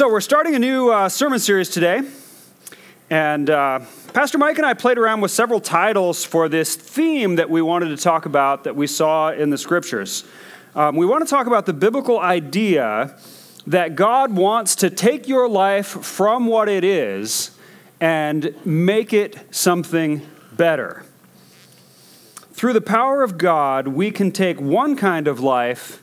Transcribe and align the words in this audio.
So, 0.00 0.08
we're 0.08 0.22
starting 0.22 0.54
a 0.54 0.58
new 0.58 0.88
uh, 0.88 1.10
sermon 1.10 1.38
series 1.38 1.68
today. 1.68 2.00
And 3.10 3.50
uh, 3.50 3.80
Pastor 4.14 4.38
Mike 4.38 4.56
and 4.56 4.64
I 4.64 4.72
played 4.72 4.96
around 4.96 5.20
with 5.20 5.30
several 5.30 5.60
titles 5.60 6.24
for 6.24 6.48
this 6.48 6.74
theme 6.74 7.36
that 7.36 7.50
we 7.50 7.60
wanted 7.60 7.88
to 7.88 7.98
talk 7.98 8.24
about 8.24 8.64
that 8.64 8.74
we 8.74 8.86
saw 8.86 9.30
in 9.30 9.50
the 9.50 9.58
scriptures. 9.58 10.24
Um, 10.74 10.96
we 10.96 11.04
want 11.04 11.22
to 11.22 11.28
talk 11.28 11.46
about 11.46 11.66
the 11.66 11.74
biblical 11.74 12.18
idea 12.18 13.14
that 13.66 13.94
God 13.94 14.34
wants 14.34 14.74
to 14.76 14.88
take 14.88 15.28
your 15.28 15.46
life 15.50 15.88
from 15.88 16.46
what 16.46 16.70
it 16.70 16.82
is 16.82 17.50
and 18.00 18.54
make 18.64 19.12
it 19.12 19.54
something 19.54 20.26
better. 20.50 21.04
Through 22.54 22.72
the 22.72 22.80
power 22.80 23.22
of 23.22 23.36
God, 23.36 23.88
we 23.88 24.10
can 24.10 24.32
take 24.32 24.62
one 24.62 24.96
kind 24.96 25.28
of 25.28 25.40
life 25.40 26.02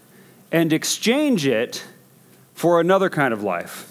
and 0.52 0.72
exchange 0.72 1.48
it 1.48 1.84
for 2.58 2.82
another 2.82 3.08
kind 3.08 3.36
of 3.36 3.44
life. 3.44 3.88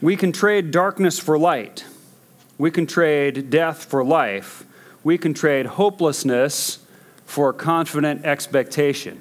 We 0.00 0.16
can 0.16 0.32
trade 0.32 0.70
darkness 0.70 1.18
for 1.18 1.38
light. 1.38 1.84
We 2.56 2.70
can 2.70 2.86
trade 2.86 3.50
death 3.50 3.84
for 3.84 4.02
life. 4.02 4.64
We 5.04 5.18
can 5.18 5.34
trade 5.34 5.66
hopelessness 5.66 6.78
for 7.26 7.52
confident 7.52 8.24
expectation. 8.24 9.20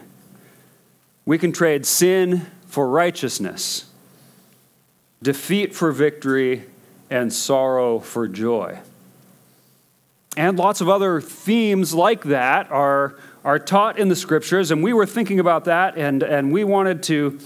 We 1.25 1.37
can 1.37 1.51
trade 1.51 1.85
sin 1.85 2.47
for 2.67 2.87
righteousness, 2.87 3.91
defeat 5.21 5.75
for 5.75 5.91
victory, 5.91 6.63
and 7.09 7.33
sorrow 7.33 7.99
for 7.99 8.29
joy. 8.29 8.79
And 10.37 10.57
lots 10.57 10.79
of 10.79 10.87
other 10.87 11.19
themes 11.19 11.93
like 11.93 12.23
that 12.23 12.71
are, 12.71 13.17
are 13.43 13.59
taught 13.59 13.97
in 13.97 14.07
the 14.07 14.15
scriptures, 14.15 14.71
and 14.71 14.83
we 14.83 14.93
were 14.93 15.05
thinking 15.05 15.39
about 15.39 15.65
that, 15.65 15.97
and, 15.97 16.21
and 16.21 16.51
we 16.51 16.63
wanted 16.63 17.01
to, 17.03 17.39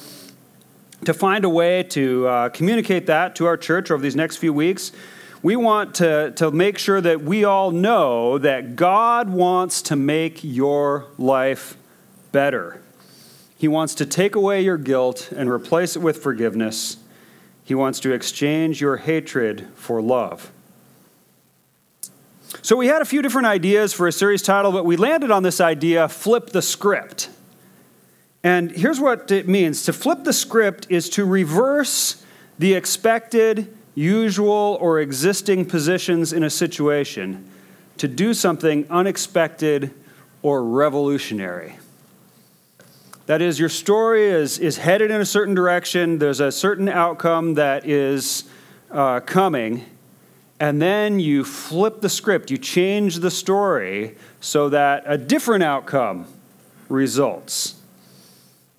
to 1.06 1.14
find 1.14 1.46
a 1.46 1.50
way 1.50 1.84
to 1.84 2.28
uh, 2.28 2.50
communicate 2.50 3.06
that 3.06 3.36
to 3.36 3.46
our 3.46 3.56
church 3.56 3.92
over 3.92 4.02
these 4.02 4.16
next 4.16 4.38
few 4.38 4.52
weeks. 4.52 4.92
We 5.42 5.56
want 5.56 5.96
to, 5.96 6.32
to 6.38 6.52
make 6.52 6.78
sure 6.78 7.00
that 7.00 7.22
we 7.22 7.46
all 7.46 7.72
know 7.72 8.38
that 8.40 8.76
God 8.76 9.30
wants 9.30 9.82
to 9.84 9.96
make 9.96 10.44
your 10.44 11.06
life 11.18 11.78
better. 12.32 12.82
He 13.56 13.68
wants 13.68 13.96
to 13.96 14.06
take 14.06 14.36
away 14.36 14.62
your 14.62 14.78
guilt 14.78 15.32
and 15.32 15.50
replace 15.50 15.96
it 15.96 16.02
with 16.02 16.22
forgiveness. 16.22 16.98
He 17.64 17.74
wants 17.74 18.00
to 18.02 18.12
exchange 18.12 18.82
your 18.82 18.98
hatred 18.98 19.68
for 19.76 20.02
love. 20.02 20.52
So, 22.62 22.76
we 22.76 22.88
had 22.88 23.02
a 23.02 23.06
few 23.06 23.22
different 23.22 23.48
ideas 23.48 23.94
for 23.94 24.08
a 24.08 24.12
series 24.12 24.42
title, 24.42 24.72
but 24.72 24.86
we 24.86 24.98
landed 24.98 25.32
on 25.32 25.44
this 25.44 25.62
idea 25.62 26.08
flip 26.08 26.52
the 26.52 26.62
script. 26.62 27.30
And 28.44 28.72
here's 28.72 29.00
what 29.00 29.32
it 29.32 29.48
means 29.48 29.84
to 29.86 29.94
flip 29.94 30.24
the 30.24 30.34
script 30.34 30.88
is 30.90 31.10
to 31.10 31.26
reverse 31.26 32.24
the 32.60 32.74
expected, 32.74 33.76
usual, 33.96 34.78
or 34.80 35.00
existing 35.00 35.66
positions 35.66 36.32
in 36.32 36.44
a 36.44 36.50
situation 36.50 37.50
to 37.98 38.08
do 38.08 38.34
something 38.34 38.86
unexpected 38.90 39.94
or 40.42 40.64
revolutionary. 40.64 41.78
That 43.26 43.42
is, 43.42 43.60
your 43.60 43.70
story 43.70 44.28
is, 44.28 44.60
is 44.60 44.78
headed 44.78 45.10
in 45.10 45.20
a 45.20 45.26
certain 45.26 45.56
direction, 45.56 46.20
there's 46.20 46.40
a 46.40 46.52
certain 46.52 46.88
outcome 46.88 47.56
that 47.56 47.88
is 47.88 48.44
uh, 48.92 49.22
coming, 49.22 49.86
and 50.60 50.82
then 50.82 51.20
you 51.20 51.44
flip 51.44 52.02
the 52.02 52.10
script, 52.10 52.50
you 52.50 52.58
change 52.58 53.18
the 53.18 53.32
story 53.32 54.16
so 54.40 54.70
that 54.70 55.04
a 55.06 55.18
different 55.18 55.64
outcome 55.64 56.28
results. 56.88 57.76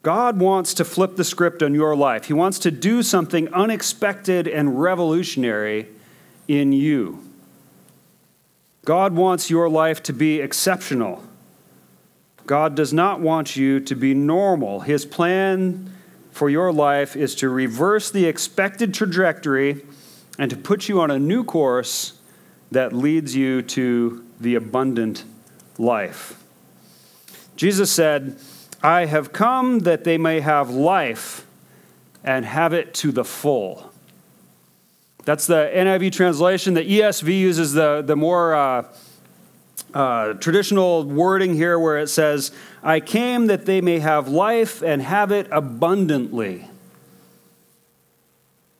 God 0.03 0.39
wants 0.39 0.73
to 0.75 0.85
flip 0.85 1.17
the 1.17 1.25
script 1.25 1.63
on 1.63 1.75
your 1.75 1.97
life. 1.97 2.27
He 2.27 2.33
wants 2.33 2.59
to 2.61 2.71
do 2.71 3.03
something 3.03 3.53
unexpected 3.53 4.47
and 4.47 4.81
revolutionary 4.81 5.89
in 6.47 6.73
you. 6.73 7.23
God 8.85 9.15
wants 9.15 9.51
your 9.51 9.69
life 9.69 10.03
to 10.05 10.13
be 10.13 10.41
exceptional. 10.41 11.25
God 12.47 12.77
does 12.77 12.93
not 12.93 13.21
want 13.21 13.57
you 13.57 13.81
to 13.81 13.97
be 13.97 14.15
normal. 14.15 14.81
His 14.81 15.05
plan 15.05 15.93
for 16.31 16.49
your 16.49 16.73
life 16.73 17.17
is 17.17 17.35
to 17.37 17.49
reverse 17.49 18.09
the 18.09 18.27
expected 18.27 18.95
trajectory 18.95 19.85
and 20.39 20.51
to 20.51 20.57
put 20.57 20.89
you 20.89 21.01
on 21.01 21.11
a 21.11 21.19
new 21.19 21.45
course 21.45 22.19
that 22.71 22.93
leads 22.93 23.35
you 23.35 23.63
to 23.63 24.25
the 24.41 24.55
abundant 24.55 25.25
life. 25.79 26.43
Jesus 27.57 27.91
said, 27.91 28.39
I 28.83 29.07
have 29.07 29.33
come 29.33 29.81
that 29.81 30.05
they 30.05 30.19
may 30.19 30.41
have 30.41 30.71
life 30.71 31.47
and 32.23 32.45
have 32.45 32.73
it 32.73 32.93
to 32.95 33.13
the 33.13 33.25
full. 33.25 33.93
That's 35.25 35.47
the 35.47 35.71
NIV 35.75 36.13
translation. 36.13 36.75
The 36.75 36.85
ESV 36.85 37.39
uses 37.39 37.73
the, 37.73 38.03
the 38.03 38.15
more 38.15 38.55
uh, 38.55 38.85
uh, 39.95 40.35
traditional 40.35 41.05
wording 41.05 41.55
here 41.55 41.79
where 41.79 41.99
it 41.99 42.09
says, 42.09 42.53
I 42.83 43.01
came 43.01 43.47
that 43.47 43.67
they 43.67 43.81
may 43.81 43.99
have 43.99 44.29
life 44.29 44.83
and 44.83 45.03
have 45.03 45.33
it 45.33 45.49
abundantly. 45.51 46.69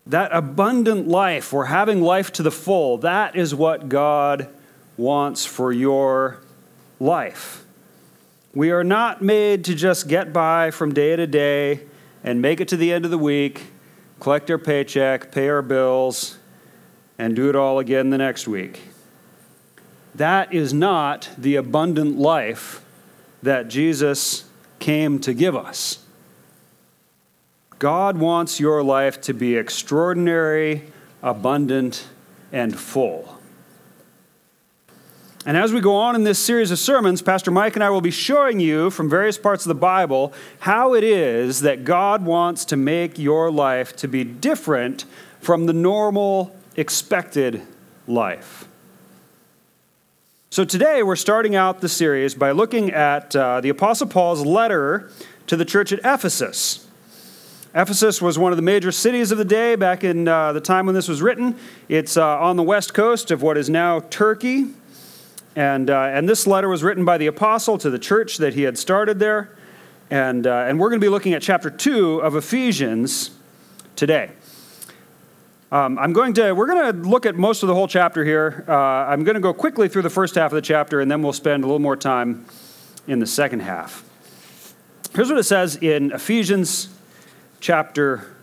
That 0.07 0.31
abundant 0.33 1.09
life, 1.09 1.53
or 1.53 1.67
having 1.67 2.01
life 2.01 2.33
to 2.35 2.43
the 2.43 2.51
full, 2.51 2.99
that 2.99 3.35
is 3.35 3.55
what 3.55 3.89
God 3.89 4.49
wants 4.97 5.45
for 5.45 5.73
your 5.73 6.39
life. 7.01 7.65
We 8.55 8.71
are 8.71 8.85
not 8.85 9.21
made 9.21 9.65
to 9.65 9.75
just 9.75 10.09
get 10.09 10.33
by 10.33 10.71
from 10.71 10.95
day 10.95 11.17
to 11.17 11.27
day 11.27 11.81
and 12.25 12.41
make 12.41 12.61
it 12.61 12.69
to 12.69 12.77
the 12.77 12.93
end 12.93 13.05
of 13.05 13.11
the 13.11 13.19
week, 13.19 13.65
collect 14.21 14.51
our 14.51 14.59
paycheck, 14.59 15.33
pay 15.33 15.49
our 15.49 15.61
bills, 15.61 16.39
and 17.19 17.35
do 17.35 17.49
it 17.49 17.57
all 17.57 17.79
again 17.79 18.11
the 18.11 18.19
next 18.19 18.49
week. 18.49 18.81
That 20.15 20.55
is 20.55 20.73
not 20.73 21.29
the 21.37 21.57
abundant 21.57 22.19
life 22.19 22.83
that 23.43 23.69
Jesus 23.69 24.45
came 24.79 25.19
to 25.21 25.35
give 25.35 25.55
us. 25.55 26.06
God 27.79 28.17
wants 28.17 28.59
your 28.59 28.83
life 28.83 29.21
to 29.23 29.35
be 29.35 29.57
extraordinary, 29.57 30.85
abundant, 31.23 32.09
and 32.51 32.79
full. 32.79 33.37
And 35.45 35.57
as 35.57 35.73
we 35.73 35.81
go 35.81 35.95
on 35.95 36.17
in 36.17 36.25
this 36.25 36.39
series 36.39 36.71
of 36.71 36.79
sermons, 36.79 37.23
Pastor 37.23 37.51
Mike 37.51 37.77
and 37.77 37.85
I 37.85 37.91
will 37.91 38.01
be 38.01 38.11
showing 38.11 38.59
you 38.59 38.91
from 38.91 39.09
various 39.09 39.39
parts 39.39 39.65
of 39.65 39.69
the 39.69 39.77
Bible 39.77 40.33
how 40.61 40.95
it 40.95 41.05
is 41.05 41.61
that 41.61 41.85
God 41.85 42.25
wants 42.25 42.65
to 42.67 42.77
make 42.77 43.19
your 43.19 43.51
life 43.51 43.95
to 43.97 44.09
be 44.09 44.25
different 44.25 45.05
from 45.41 45.67
the 45.67 45.73
normal, 45.73 46.57
expected 46.75 47.63
life. 48.09 48.67
So 50.51 50.65
today 50.65 51.03
we're 51.03 51.15
starting 51.15 51.55
out 51.55 51.81
the 51.81 51.89
series 51.89 52.35
by 52.35 52.51
looking 52.51 52.91
at 52.91 53.37
uh, 53.37 53.61
the 53.61 53.69
Apostle 53.69 54.09
Paul's 54.09 54.45
letter 54.45 55.13
to 55.47 55.57
the 55.57 55.65
church 55.65 55.93
at 55.93 56.01
Ephesus. 56.01 56.86
Ephesus 57.77 58.23
was 58.23 58.39
one 58.39 58.55
of 58.55 58.57
the 58.57 58.63
major 58.63 58.91
cities 58.91 59.31
of 59.31 59.37
the 59.37 59.45
day 59.45 59.77
back 59.77 60.03
in 60.03 60.27
uh, 60.27 60.51
the 60.55 60.63
time 60.63 60.87
when 60.87 60.95
this 60.95 61.09
was 61.09 61.21
written. 61.21 61.55
It's 61.91 62.17
uh, 62.17 62.41
on 62.41 62.57
the 62.57 62.63
west 62.63 62.95
coast 62.95 63.31
of 63.31 63.43
what 63.43 63.59
is 63.59 63.69
now 63.69 64.01
Turkey. 64.01 64.69
And, 65.55 65.91
uh, 65.91 66.05
and 66.05 66.27
this 66.27 66.47
letter 66.47 66.71
was 66.71 66.83
written 66.83 67.05
by 67.05 67.19
the 67.19 67.27
apostle 67.27 67.77
to 67.77 67.91
the 67.91 67.99
church 67.99 68.39
that 68.39 68.55
he 68.55 68.63
had 68.63 68.79
started 68.79 69.19
there. 69.19 69.51
And, 70.09 70.47
uh, 70.47 70.65
and 70.67 70.81
we're 70.81 70.89
going 70.89 71.03
to 71.03 71.05
be 71.05 71.11
looking 71.11 71.35
at 71.35 71.43
chapter 71.43 71.69
2 71.69 72.23
of 72.23 72.35
Ephesians 72.35 73.33
today. 73.95 74.31
Um, 75.71 75.99
I'm 75.99 76.15
going 76.15 76.33
to, 76.33 76.53
we're 76.55 76.69
going 76.69 76.95
to 76.95 77.07
look 77.07 77.27
at 77.27 77.37
most 77.37 77.63
of 77.63 77.67
the 77.67 77.75
whole 77.75 77.89
chapter 77.89 78.25
here. 78.25 78.65
Uh, 78.67 78.73
I'm 78.73 79.23
going 79.23 79.35
to 79.35 79.41
go 79.41 79.53
quickly 79.53 79.91
through 79.91 80.03
the 80.03 80.09
first 80.09 80.35
half 80.37 80.51
of 80.51 80.57
the 80.57 80.63
chapter, 80.63 81.03
and 81.03 81.11
then 81.11 81.23
we'll 81.23 81.35
spend 81.35 81.63
a 81.63 81.67
little 81.67 81.79
more 81.79 81.97
time 81.97 82.47
in 83.07 83.19
the 83.19 83.27
second 83.27 83.61
half. 83.61 84.03
Here's 85.15 85.29
what 85.29 85.39
it 85.39 85.45
says 85.45 85.77
in 85.77 86.13
Ephesians 86.13 86.96
chapter 87.61 88.35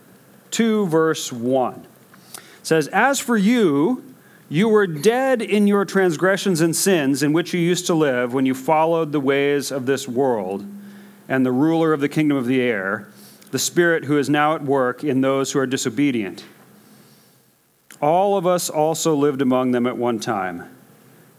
2, 0.50 0.86
verse 0.86 1.32
1. 1.32 1.86
It 2.34 2.40
says, 2.62 2.88
As 2.88 3.20
for 3.20 3.36
you, 3.36 4.14
you 4.48 4.68
were 4.68 4.86
dead 4.86 5.42
in 5.42 5.66
your 5.66 5.84
transgressions 5.84 6.60
and 6.60 6.76
sins 6.76 7.22
in 7.22 7.32
which 7.32 7.52
you 7.54 7.60
used 7.60 7.86
to 7.86 7.94
live 7.94 8.34
when 8.34 8.46
you 8.46 8.54
followed 8.54 9.12
the 9.12 9.20
ways 9.20 9.72
of 9.72 9.86
this 9.86 10.06
world 10.06 10.64
and 11.28 11.44
the 11.44 11.52
ruler 11.52 11.92
of 11.92 12.00
the 12.00 12.08
kingdom 12.08 12.36
of 12.36 12.46
the 12.46 12.60
air, 12.60 13.08
the 13.50 13.58
Spirit 13.58 14.04
who 14.04 14.18
is 14.18 14.28
now 14.28 14.54
at 14.54 14.62
work 14.62 15.02
in 15.02 15.22
those 15.22 15.52
who 15.52 15.58
are 15.58 15.66
disobedient. 15.66 16.44
All 18.00 18.36
of 18.36 18.46
us 18.46 18.68
also 18.68 19.14
lived 19.14 19.40
among 19.40 19.70
them 19.70 19.86
at 19.86 19.96
one 19.96 20.20
time, 20.20 20.76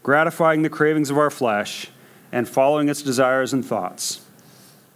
gratifying 0.02 0.62
the 0.62 0.68
cravings 0.68 1.10
of 1.10 1.18
our 1.18 1.30
flesh 1.30 1.88
and 2.32 2.48
following 2.48 2.88
its 2.88 3.02
desires 3.02 3.52
and 3.52 3.64
thoughts. 3.64 4.25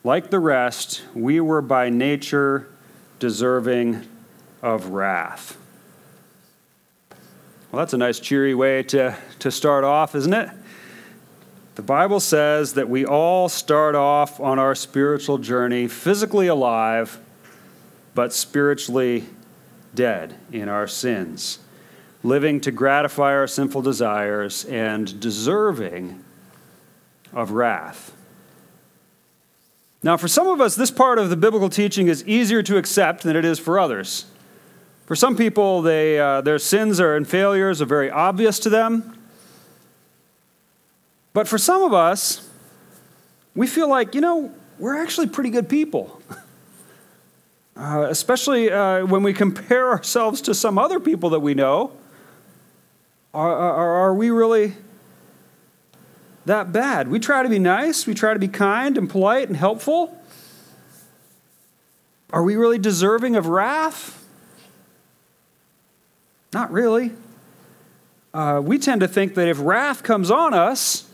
Like 0.02 0.30
the 0.30 0.38
rest, 0.38 1.02
we 1.14 1.40
were 1.40 1.60
by 1.60 1.90
nature 1.90 2.68
deserving 3.18 4.06
of 4.62 4.88
wrath. 4.88 5.58
Well, 7.70 7.80
that's 7.80 7.92
a 7.92 7.98
nice, 7.98 8.18
cheery 8.18 8.54
way 8.54 8.82
to, 8.84 9.16
to 9.40 9.50
start 9.50 9.84
off, 9.84 10.14
isn't 10.14 10.32
it? 10.32 10.48
The 11.74 11.82
Bible 11.82 12.18
says 12.18 12.74
that 12.74 12.88
we 12.88 13.04
all 13.04 13.48
start 13.48 13.94
off 13.94 14.40
on 14.40 14.58
our 14.58 14.74
spiritual 14.74 15.38
journey 15.38 15.86
physically 15.86 16.46
alive, 16.46 17.20
but 18.14 18.32
spiritually 18.32 19.26
dead 19.94 20.34
in 20.50 20.68
our 20.68 20.86
sins, 20.86 21.58
living 22.22 22.60
to 22.62 22.70
gratify 22.70 23.34
our 23.34 23.46
sinful 23.46 23.82
desires 23.82 24.64
and 24.64 25.20
deserving 25.20 26.24
of 27.32 27.52
wrath. 27.52 28.12
Now, 30.02 30.16
for 30.16 30.28
some 30.28 30.46
of 30.46 30.60
us, 30.60 30.76
this 30.76 30.90
part 30.90 31.18
of 31.18 31.28
the 31.28 31.36
biblical 31.36 31.68
teaching 31.68 32.08
is 32.08 32.26
easier 32.26 32.62
to 32.62 32.78
accept 32.78 33.22
than 33.22 33.36
it 33.36 33.44
is 33.44 33.58
for 33.58 33.78
others. 33.78 34.24
For 35.06 35.14
some 35.14 35.36
people, 35.36 35.82
they, 35.82 36.18
uh, 36.18 36.40
their 36.40 36.58
sins 36.58 37.00
are 37.00 37.16
and 37.16 37.28
failures 37.28 37.82
are 37.82 37.86
very 37.86 38.10
obvious 38.10 38.58
to 38.60 38.70
them. 38.70 39.18
But 41.32 41.48
for 41.48 41.58
some 41.58 41.82
of 41.82 41.92
us, 41.92 42.48
we 43.54 43.66
feel 43.66 43.88
like, 43.88 44.14
you 44.14 44.20
know, 44.20 44.52
we're 44.78 44.96
actually 44.96 45.26
pretty 45.28 45.50
good 45.50 45.68
people. 45.68 46.20
Uh, 47.76 48.08
especially 48.10 48.70
uh, 48.70 49.06
when 49.06 49.22
we 49.22 49.32
compare 49.32 49.88
ourselves 49.90 50.42
to 50.42 50.54
some 50.54 50.76
other 50.76 51.00
people 51.00 51.30
that 51.30 51.40
we 51.40 51.54
know. 51.54 51.90
Are, 53.32 53.56
are, 53.56 53.90
are 54.04 54.14
we 54.14 54.28
really 54.28 54.74
that 56.50 56.72
bad? 56.72 57.08
We 57.08 57.18
try 57.18 57.42
to 57.42 57.48
be 57.48 57.58
nice, 57.58 58.06
we 58.06 58.14
try 58.14 58.34
to 58.34 58.38
be 58.38 58.48
kind 58.48 58.98
and 58.98 59.08
polite 59.08 59.48
and 59.48 59.56
helpful. 59.56 60.16
Are 62.32 62.42
we 62.42 62.56
really 62.56 62.78
deserving 62.78 63.36
of 63.36 63.46
wrath? 63.46 64.24
Not 66.52 66.70
really. 66.70 67.12
Uh, 68.34 68.60
we 68.62 68.78
tend 68.78 69.00
to 69.00 69.08
think 69.08 69.34
that 69.34 69.48
if 69.48 69.58
wrath 69.60 70.02
comes 70.02 70.30
on 70.30 70.54
us, 70.54 71.08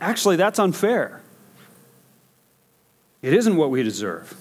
actually 0.00 0.36
that's 0.36 0.58
unfair. 0.58 1.20
It 3.22 3.32
isn't 3.32 3.56
what 3.56 3.70
we 3.70 3.82
deserve. 3.82 4.36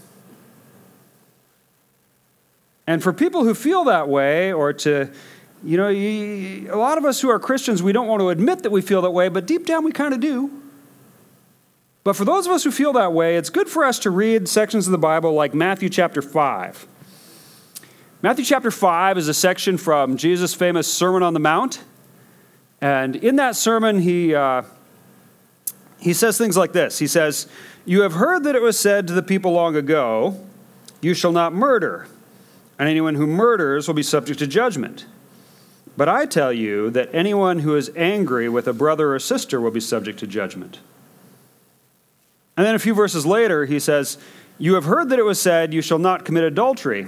And 2.87 3.01
for 3.01 3.13
people 3.13 3.43
who 3.43 3.55
feel 3.55 3.83
that 3.85 4.07
way, 4.07 4.53
or 4.53 4.73
to, 4.73 5.09
you 5.65 5.77
know, 5.77 5.89
a 5.89 6.77
lot 6.77 6.97
of 6.97 7.05
us 7.05 7.21
who 7.21 7.29
are 7.29 7.39
Christians, 7.39 7.81
we 7.81 7.91
don't 7.91 8.07
want 8.07 8.21
to 8.21 8.29
admit 8.29 8.63
that 8.63 8.71
we 8.71 8.81
feel 8.81 9.01
that 9.01 9.11
way, 9.11 9.29
but 9.29 9.45
deep 9.45 9.65
down 9.65 9.83
we 9.83 9.91
kind 9.91 10.13
of 10.13 10.19
do. 10.19 10.51
But 12.03 12.15
for 12.15 12.23
those 12.23 12.45
of 12.45 12.53
us 12.53 12.63
who 12.63 12.71
feel 12.71 12.93
that 12.93 13.13
way, 13.13 13.35
it's 13.35 13.49
good 13.49 13.67
for 13.67 13.83
us 13.83 13.97
to 13.99 14.11
read 14.11 14.47
sections 14.47 14.87
of 14.87 14.91
the 14.91 14.97
Bible 14.97 15.33
like 15.33 15.55
Matthew 15.55 15.89
chapter 15.89 16.21
5. 16.21 16.87
Matthew 18.21 18.45
chapter 18.45 18.69
5 18.69 19.17
is 19.17 19.27
a 19.27 19.33
section 19.33 19.77
from 19.77 20.17
Jesus' 20.17 20.53
famous 20.53 20.91
Sermon 20.91 21.23
on 21.23 21.33
the 21.33 21.39
Mount. 21.39 21.83
And 22.79 23.15
in 23.15 23.37
that 23.37 23.55
sermon, 23.55 23.99
he, 23.99 24.35
uh, 24.35 24.63
he 25.99 26.13
says 26.13 26.37
things 26.37 26.55
like 26.55 26.73
this 26.73 26.99
He 26.99 27.07
says, 27.07 27.47
You 27.85 28.01
have 28.03 28.13
heard 28.13 28.43
that 28.43 28.55
it 28.55 28.61
was 28.61 28.77
said 28.77 29.07
to 29.07 29.13
the 29.13 29.23
people 29.23 29.51
long 29.51 29.75
ago, 29.75 30.39
You 31.01 31.15
shall 31.15 31.31
not 31.31 31.53
murder 31.53 32.07
and 32.77 32.89
anyone 32.89 33.15
who 33.15 33.27
murders 33.27 33.87
will 33.87 33.95
be 33.95 34.03
subject 34.03 34.39
to 34.39 34.47
judgment. 34.47 35.05
But 35.97 36.09
I 36.09 36.25
tell 36.25 36.51
you 36.51 36.89
that 36.91 37.09
anyone 37.13 37.59
who 37.59 37.75
is 37.75 37.91
angry 37.95 38.49
with 38.49 38.67
a 38.67 38.73
brother 38.73 39.13
or 39.13 39.19
sister 39.19 39.61
will 39.61 39.71
be 39.71 39.79
subject 39.79 40.19
to 40.19 40.27
judgment. 40.27 40.79
And 42.57 42.65
then 42.65 42.75
a 42.75 42.79
few 42.79 42.93
verses 42.93 43.25
later, 43.25 43.65
he 43.65 43.79
says, 43.79 44.17
You 44.57 44.75
have 44.75 44.85
heard 44.85 45.09
that 45.09 45.19
it 45.19 45.23
was 45.23 45.41
said, 45.41 45.73
You 45.73 45.81
shall 45.81 45.99
not 45.99 46.25
commit 46.25 46.43
adultery. 46.43 47.07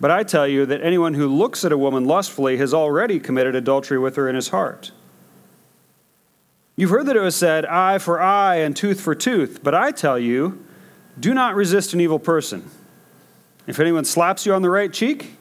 But 0.00 0.10
I 0.10 0.22
tell 0.22 0.46
you 0.46 0.66
that 0.66 0.82
anyone 0.82 1.14
who 1.14 1.26
looks 1.26 1.64
at 1.64 1.72
a 1.72 1.78
woman 1.78 2.04
lustfully 2.04 2.58
has 2.58 2.74
already 2.74 3.18
committed 3.18 3.54
adultery 3.54 3.98
with 3.98 4.16
her 4.16 4.28
in 4.28 4.34
his 4.34 4.48
heart. 4.48 4.92
You've 6.76 6.90
heard 6.90 7.06
that 7.06 7.16
it 7.16 7.20
was 7.20 7.34
said, 7.34 7.64
Eye 7.64 7.98
for 7.98 8.20
eye 8.20 8.56
and 8.56 8.76
tooth 8.76 9.00
for 9.00 9.14
tooth. 9.14 9.60
But 9.62 9.74
I 9.74 9.90
tell 9.92 10.18
you, 10.18 10.62
do 11.18 11.32
not 11.32 11.54
resist 11.54 11.94
an 11.94 12.00
evil 12.00 12.18
person. 12.18 12.68
If 13.66 13.80
anyone 13.80 14.04
slaps 14.04 14.44
you 14.44 14.54
on 14.54 14.62
the 14.62 14.70
right 14.70 14.92
cheek, 14.92 15.35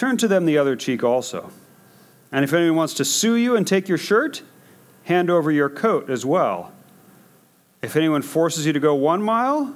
turn 0.00 0.16
to 0.16 0.26
them 0.26 0.46
the 0.46 0.56
other 0.56 0.74
cheek 0.76 1.04
also. 1.04 1.52
And 2.32 2.42
if 2.42 2.54
anyone 2.54 2.76
wants 2.76 2.94
to 2.94 3.04
sue 3.04 3.34
you 3.34 3.54
and 3.54 3.66
take 3.66 3.86
your 3.86 3.98
shirt, 3.98 4.40
hand 5.04 5.28
over 5.28 5.52
your 5.52 5.68
coat 5.68 6.08
as 6.08 6.24
well. 6.24 6.72
If 7.82 7.96
anyone 7.96 8.22
forces 8.22 8.64
you 8.64 8.72
to 8.72 8.80
go 8.80 8.94
one 8.94 9.22
mile, 9.22 9.74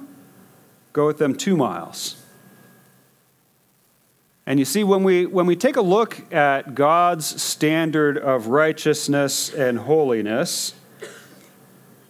go 0.93 1.05
with 1.05 1.19
them 1.19 1.35
two 1.35 1.55
miles. 1.55 2.19
And 4.47 4.57
you 4.57 4.65
see, 4.65 4.83
when 4.83 5.03
we, 5.03 5.27
when 5.27 5.45
we 5.45 5.55
take 5.55 5.75
a 5.75 5.81
look 5.81 6.33
at 6.33 6.73
God's 6.73 7.39
standard 7.39 8.17
of 8.17 8.47
righteousness 8.47 9.53
and 9.53 9.77
holiness, 9.77 10.73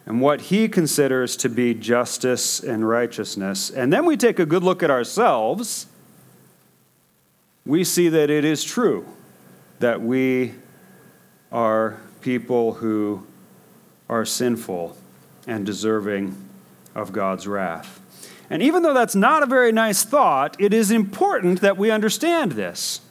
and 0.06 0.22
what 0.22 0.40
he 0.40 0.70
considers 0.70 1.36
to 1.38 1.50
be 1.50 1.74
justice 1.74 2.62
and 2.62 2.88
righteousness. 2.88 3.70
And 3.70 3.92
then 3.92 4.06
we 4.06 4.16
take 4.16 4.40
a 4.40 4.46
good 4.46 4.64
look 4.64 4.84
at 4.84 4.92
ourselves. 4.92 5.88
We 7.66 7.84
see 7.84 8.10
that 8.10 8.30
it 8.30 8.46
is 8.46 8.64
true 8.64 9.06
that 9.80 10.02
we 10.02 10.54
are 11.52 12.00
people 12.22 12.74
who 12.74 13.26
are 14.10 14.26
sinful 14.26 14.96
and 15.48 15.66
deserving 15.66 16.36
of 16.94 17.12
God's 17.12 17.48
wrath. 17.48 18.00
And 18.50 18.62
even 18.62 18.84
though 18.84 18.94
that's 18.94 19.16
not 19.16 19.42
a 19.44 19.48
very 19.48 19.72
nice 19.72 20.04
thought, 20.04 20.56
it 20.60 20.74
is 20.74 20.92
important 20.92 21.62
that 21.62 21.78
we 21.78 21.90
understand 21.90 22.54
this. 22.54 23.02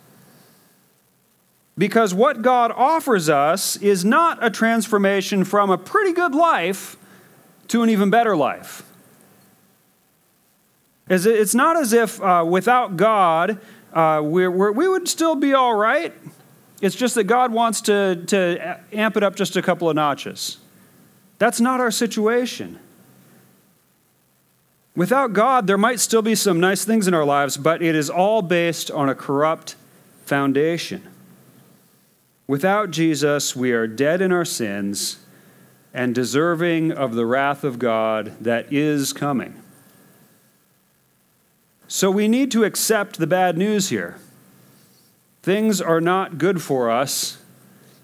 Because 1.77 2.15
what 2.15 2.43
God 2.43 2.71
offers 2.71 3.29
us 3.29 3.77
is 3.77 4.05
not 4.05 4.39
a 4.41 4.49
transformation 4.49 5.45
from 5.45 5.71
a 5.71 5.79
pretty 5.79 6.13
good 6.13 6.35
life 6.35 6.97
to 7.69 7.83
an 7.83 7.91
even 7.91 8.11
better 8.11 8.37
life. 8.37 8.85
It's 11.09 11.55
not 11.55 11.77
as 11.77 11.93
if 11.93 12.23
uh, 12.23 12.45
without 12.49 12.97
God, 12.97 13.59
uh, 13.95 14.21
we're, 14.23 14.51
we're, 14.51 14.73
we 14.73 14.89
would 14.89 15.09
still 15.09 15.37
be 15.37 15.55
all 15.55 15.75
right. 15.75 16.13
It's 16.83 16.97
just 16.97 17.15
that 17.15 17.25
God 17.25 17.53
wants 17.53 17.81
to, 17.83 18.25
to 18.27 18.79
amp 18.93 19.17
it 19.17 19.23
up 19.23 19.37
just 19.37 19.57
a 19.57 19.63
couple 19.63 19.89
of 19.89 19.95
notches. 19.95 20.59
That's 21.39 21.61
not 21.61 21.81
our 21.81 21.91
situation. 21.91 22.79
Without 24.97 25.33
God, 25.33 25.67
there 25.67 25.79
might 25.79 26.01
still 26.01 26.23
be 26.23 26.35
some 26.35 26.61
nice 26.61 26.85
things 26.85 27.09
in 27.09 27.15
our 27.15 27.25
lives, 27.25 27.57
but 27.57 27.83
it 27.83 27.95
is 27.95 28.11
all 28.11 28.43
based 28.43 28.91
on 28.91 29.09
a 29.09 29.15
corrupt 29.15 29.77
foundation. 30.25 31.09
Without 32.47 32.91
Jesus, 32.91 33.57
we 33.57 33.73
are 33.73 33.87
dead 33.87 34.21
in 34.21 34.31
our 34.31 34.45
sins 34.45 35.19
and 35.93 36.15
deserving 36.15 36.93
of 36.93 37.15
the 37.15 37.25
wrath 37.25 37.65
of 37.65 37.79
God 37.79 38.37
that 38.41 38.73
is 38.73 39.13
coming. 39.13 39.64
So 41.95 42.11
we 42.11 42.27
need 42.27 42.51
to 42.51 42.65
accept 42.65 43.21
the 43.21 43.27
bad 43.29 43.57
news 43.57 43.89
here. 43.89 44.17
Things 45.45 45.81
are 45.81 46.01
not 46.01 46.39
good 46.39 46.61
for 46.61 46.91
us 46.91 47.39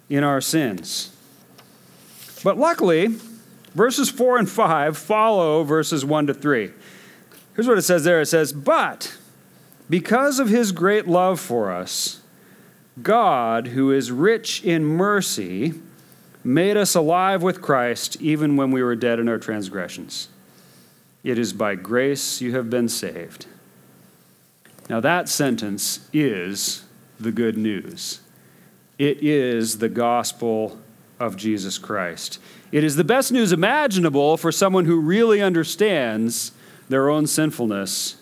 in 0.08 0.22
our 0.22 0.40
sins. 0.40 1.12
But 2.44 2.56
luckily, 2.56 3.16
verses 3.74 4.08
4 4.08 4.38
and 4.38 4.48
5 4.48 4.96
follow 4.96 5.64
verses 5.64 6.04
1 6.04 6.28
to 6.28 6.34
3. 6.34 6.70
Here's 7.56 7.66
what 7.66 7.78
it 7.78 7.82
says 7.82 8.04
there 8.04 8.20
it 8.20 8.26
says, 8.26 8.52
But 8.52 9.18
because 9.88 10.38
of 10.38 10.48
his 10.48 10.70
great 10.70 11.08
love 11.08 11.40
for 11.40 11.72
us, 11.72 12.20
God, 13.02 13.66
who 13.66 13.90
is 13.90 14.12
rich 14.12 14.62
in 14.62 14.84
mercy, 14.84 15.74
made 16.44 16.76
us 16.76 16.94
alive 16.94 17.42
with 17.42 17.60
Christ 17.60 18.22
even 18.22 18.54
when 18.54 18.70
we 18.70 18.84
were 18.84 18.94
dead 18.94 19.18
in 19.18 19.28
our 19.28 19.38
transgressions. 19.38 20.28
It 21.24 21.40
is 21.40 21.52
by 21.52 21.74
grace 21.74 22.40
you 22.40 22.54
have 22.54 22.70
been 22.70 22.88
saved. 22.88 23.46
Now, 24.90 24.98
that 24.98 25.28
sentence 25.28 26.00
is 26.12 26.82
the 27.20 27.30
good 27.30 27.56
news. 27.56 28.22
It 28.98 29.22
is 29.22 29.78
the 29.78 29.88
gospel 29.88 30.80
of 31.20 31.36
Jesus 31.36 31.78
Christ. 31.78 32.40
It 32.72 32.82
is 32.82 32.96
the 32.96 33.04
best 33.04 33.30
news 33.30 33.52
imaginable 33.52 34.36
for 34.36 34.50
someone 34.50 34.86
who 34.86 34.98
really 34.98 35.40
understands 35.40 36.50
their 36.88 37.08
own 37.08 37.28
sinfulness 37.28 38.16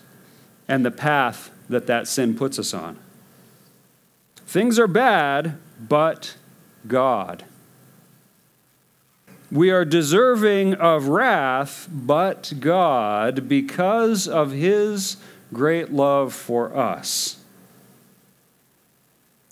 and 0.67 0.85
the 0.85 0.91
path 0.91 1.49
that 1.69 1.87
that 1.87 2.07
sin 2.07 2.35
puts 2.35 2.59
us 2.59 2.71
on. 2.71 2.99
Things 4.45 4.77
are 4.77 4.85
bad, 4.85 5.57
but 5.79 6.35
God. 6.87 7.45
We 9.51 9.71
are 9.71 9.85
deserving 9.85 10.75
of 10.75 11.07
wrath, 11.07 11.89
but 11.91 12.53
God, 12.59 13.49
because 13.49 14.27
of 14.27 14.51
his 14.51 15.17
great 15.53 15.91
love 15.91 16.33
for 16.33 16.75
us. 16.75 17.37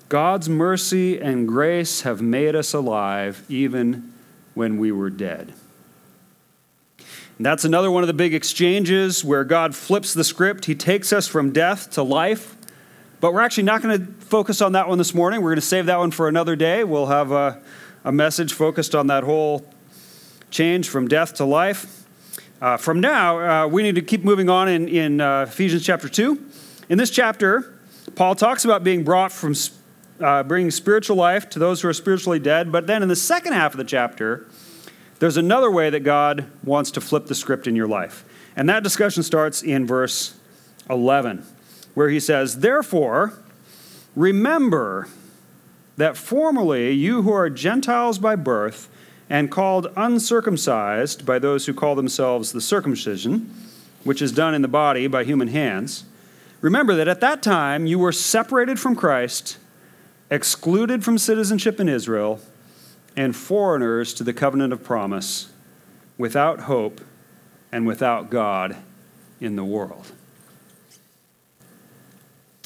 God's 0.10 0.48
mercy 0.48 1.20
and 1.20 1.48
grace 1.48 2.02
have 2.02 2.22
made 2.22 2.56
us 2.56 2.74
alive 2.74 3.44
even 3.50 4.14
when 4.54 4.78
we 4.78 4.92
were 4.92 5.10
dead. 5.10 5.54
And 7.38 7.46
that's 7.46 7.66
another 7.66 7.92
one 7.92 8.04
of 8.04 8.08
the 8.08 8.14
big 8.14 8.34
exchanges 8.34 9.24
where 9.24 9.44
God 9.44 9.76
flips 9.76 10.14
the 10.14 10.24
script. 10.24 10.66
He 10.66 10.76
takes 10.76 11.14
us 11.14 11.28
from 11.28 11.52
death 11.52 11.92
to 11.92 12.04
life. 12.04 12.56
But 13.20 13.34
we're 13.34 13.42
actually 13.42 13.64
not 13.64 13.82
going 13.82 14.00
to 14.00 14.12
focus 14.24 14.62
on 14.62 14.74
that 14.74 14.88
one 14.88 14.98
this 14.98 15.14
morning. 15.14 15.42
We're 15.42 15.50
going 15.50 15.56
to 15.56 15.62
save 15.62 15.88
that 15.88 15.98
one 15.98 16.12
for 16.12 16.28
another 16.28 16.56
day. 16.56 16.84
We'll 16.84 17.08
have 17.08 17.32
a, 17.32 17.62
a 18.04 18.12
message 18.12 18.54
focused 18.54 18.96
on 18.96 19.08
that 19.08 19.24
whole 19.24 19.68
change 20.52 20.88
from 20.88 21.08
death 21.08 21.36
to 21.36 21.46
life. 21.46 21.97
Uh, 22.60 22.76
from 22.76 23.00
now, 23.00 23.66
uh, 23.66 23.68
we 23.68 23.84
need 23.84 23.94
to 23.96 24.02
keep 24.02 24.24
moving 24.24 24.50
on 24.50 24.68
in, 24.68 24.88
in 24.88 25.22
uh, 25.22 25.44
Ephesians 25.48 25.86
chapter 25.86 26.10
2. 26.10 26.44
In 26.90 26.98
this 26.98 27.12
chapter, 27.12 27.78
Paul 28.16 28.34
talks 28.34 28.66
about 28.66 28.84
being 28.84 29.04
brought 29.04 29.32
from 29.32 29.54
uh, 30.20 30.42
bringing 30.42 30.72
spiritual 30.72 31.18
life 31.18 31.50
to 31.50 31.60
those 31.60 31.82
who 31.82 31.88
are 31.88 31.94
spiritually 31.94 32.40
dead. 32.40 32.72
But 32.72 32.88
then 32.88 33.04
in 33.04 33.10
the 33.10 33.16
second 33.16 33.54
half 33.54 33.74
of 33.74 33.78
the 33.78 33.84
chapter, 33.84 34.48
there's 35.20 35.38
another 35.38 35.70
way 35.70 35.92
that 35.92 36.00
God 36.00 36.46
wants 36.64 36.90
to 36.92 37.02
flip 37.02 37.28
the 37.28 37.36
script 37.36 37.68
in 37.68 37.76
your 37.76 37.88
life. 37.88 38.26
And 38.56 38.68
that 38.70 38.82
discussion 38.82 39.22
starts 39.22 39.62
in 39.62 39.86
verse 39.86 40.36
11, 40.90 41.46
where 41.94 42.10
he 42.10 42.20
says, 42.20 42.62
Therefore, 42.62 43.34
remember 44.16 45.08
that 45.98 46.18
formerly 46.18 46.92
you 46.92 47.22
who 47.22 47.32
are 47.32 47.52
Gentiles 47.52 48.18
by 48.18 48.36
birth 48.36 48.90
and 49.30 49.52
called 49.52 49.92
uncircumcised 49.96 51.26
by 51.26 51.40
those 51.40 51.66
who 51.66 51.74
call 51.74 51.96
themselves 51.96 52.52
the 52.52 52.62
circumcision, 52.62 53.54
which 54.04 54.22
is 54.22 54.32
done 54.32 54.54
in 54.56 54.62
the 54.62 54.68
body 54.68 55.08
by 55.08 55.24
human 55.24 55.50
hands, 55.50 56.06
remember 56.62 56.96
that 56.96 57.08
at 57.08 57.20
that 57.20 57.44
time 57.44 57.86
you 57.86 58.00
were 58.00 58.12
separated 58.12 58.80
from 58.80 58.96
Christ, 58.96 59.58
excluded 60.30 61.04
from 61.04 61.18
citizenship 61.18 61.80
in 61.80 61.90
Israel, 61.90 62.40
and 63.16 63.36
foreigners 63.36 64.14
to 64.14 64.24
the 64.24 64.34
covenant 64.34 64.72
of 64.72 64.84
promise, 64.84 65.52
without 66.18 66.62
hope 66.62 67.02
and 67.72 67.86
without 67.86 68.30
God 68.30 68.78
in 69.42 69.56
the 69.56 69.66
world. 69.66 70.12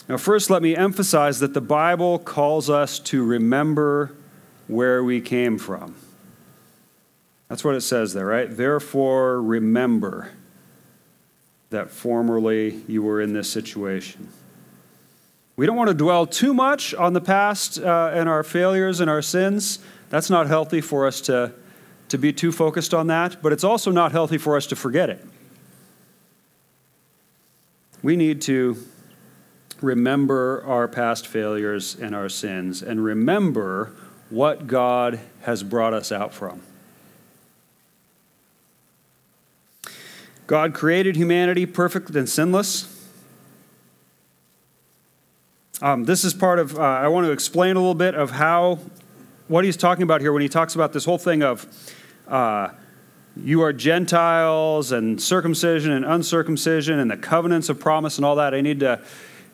Now, 0.07 0.17
first, 0.17 0.49
let 0.49 0.61
me 0.61 0.75
emphasize 0.75 1.39
that 1.39 1.53
the 1.53 1.61
Bible 1.61 2.19
calls 2.19 2.69
us 2.69 2.99
to 2.99 3.23
remember 3.23 4.11
where 4.67 5.03
we 5.03 5.21
came 5.21 5.57
from. 5.57 5.95
That's 7.51 7.65
what 7.65 7.75
it 7.75 7.81
says 7.81 8.13
there, 8.13 8.27
right? 8.27 8.49
Therefore, 8.49 9.41
remember 9.41 10.31
that 11.69 11.89
formerly 11.89 12.81
you 12.87 13.03
were 13.03 13.19
in 13.19 13.33
this 13.33 13.49
situation. 13.49 14.29
We 15.57 15.65
don't 15.65 15.75
want 15.75 15.89
to 15.89 15.93
dwell 15.93 16.25
too 16.25 16.53
much 16.53 16.93
on 16.93 17.11
the 17.11 17.19
past 17.19 17.77
uh, 17.77 18.11
and 18.13 18.29
our 18.29 18.43
failures 18.43 19.01
and 19.01 19.09
our 19.09 19.21
sins. 19.21 19.79
That's 20.09 20.29
not 20.29 20.47
healthy 20.47 20.79
for 20.79 21.05
us 21.05 21.19
to, 21.21 21.51
to 22.07 22.17
be 22.17 22.31
too 22.31 22.53
focused 22.53 22.93
on 22.93 23.07
that, 23.07 23.41
but 23.41 23.51
it's 23.51 23.65
also 23.65 23.91
not 23.91 24.13
healthy 24.13 24.37
for 24.37 24.55
us 24.55 24.65
to 24.67 24.77
forget 24.77 25.09
it. 25.09 25.21
We 28.01 28.15
need 28.15 28.41
to 28.43 28.77
remember 29.81 30.63
our 30.65 30.87
past 30.87 31.27
failures 31.27 31.97
and 31.99 32.15
our 32.15 32.29
sins 32.29 32.81
and 32.81 33.03
remember 33.03 33.91
what 34.29 34.67
God 34.67 35.19
has 35.41 35.63
brought 35.63 35.93
us 35.93 36.13
out 36.13 36.33
from. 36.33 36.61
God 40.51 40.73
created 40.73 41.15
humanity 41.15 41.65
perfect 41.65 42.09
and 42.09 42.27
sinless. 42.27 43.07
Um, 45.81 46.03
this 46.03 46.25
is 46.25 46.33
part 46.33 46.59
of, 46.59 46.77
uh, 46.77 46.81
I 46.81 47.07
want 47.07 47.25
to 47.25 47.31
explain 47.31 47.77
a 47.77 47.79
little 47.79 47.95
bit 47.95 48.15
of 48.15 48.31
how, 48.31 48.79
what 49.47 49.63
he's 49.63 49.77
talking 49.77 50.03
about 50.03 50.19
here 50.19 50.33
when 50.33 50.41
he 50.41 50.49
talks 50.49 50.75
about 50.75 50.91
this 50.91 51.05
whole 51.05 51.17
thing 51.17 51.41
of 51.41 51.65
uh, 52.27 52.67
you 53.37 53.61
are 53.61 53.71
Gentiles 53.71 54.91
and 54.91 55.21
circumcision 55.21 55.93
and 55.93 56.03
uncircumcision 56.03 56.99
and 56.99 57.09
the 57.09 57.15
covenants 57.15 57.69
of 57.69 57.79
promise 57.79 58.17
and 58.17 58.25
all 58.25 58.35
that. 58.35 58.53
I 58.53 58.59
need 58.59 58.81
to 58.81 58.99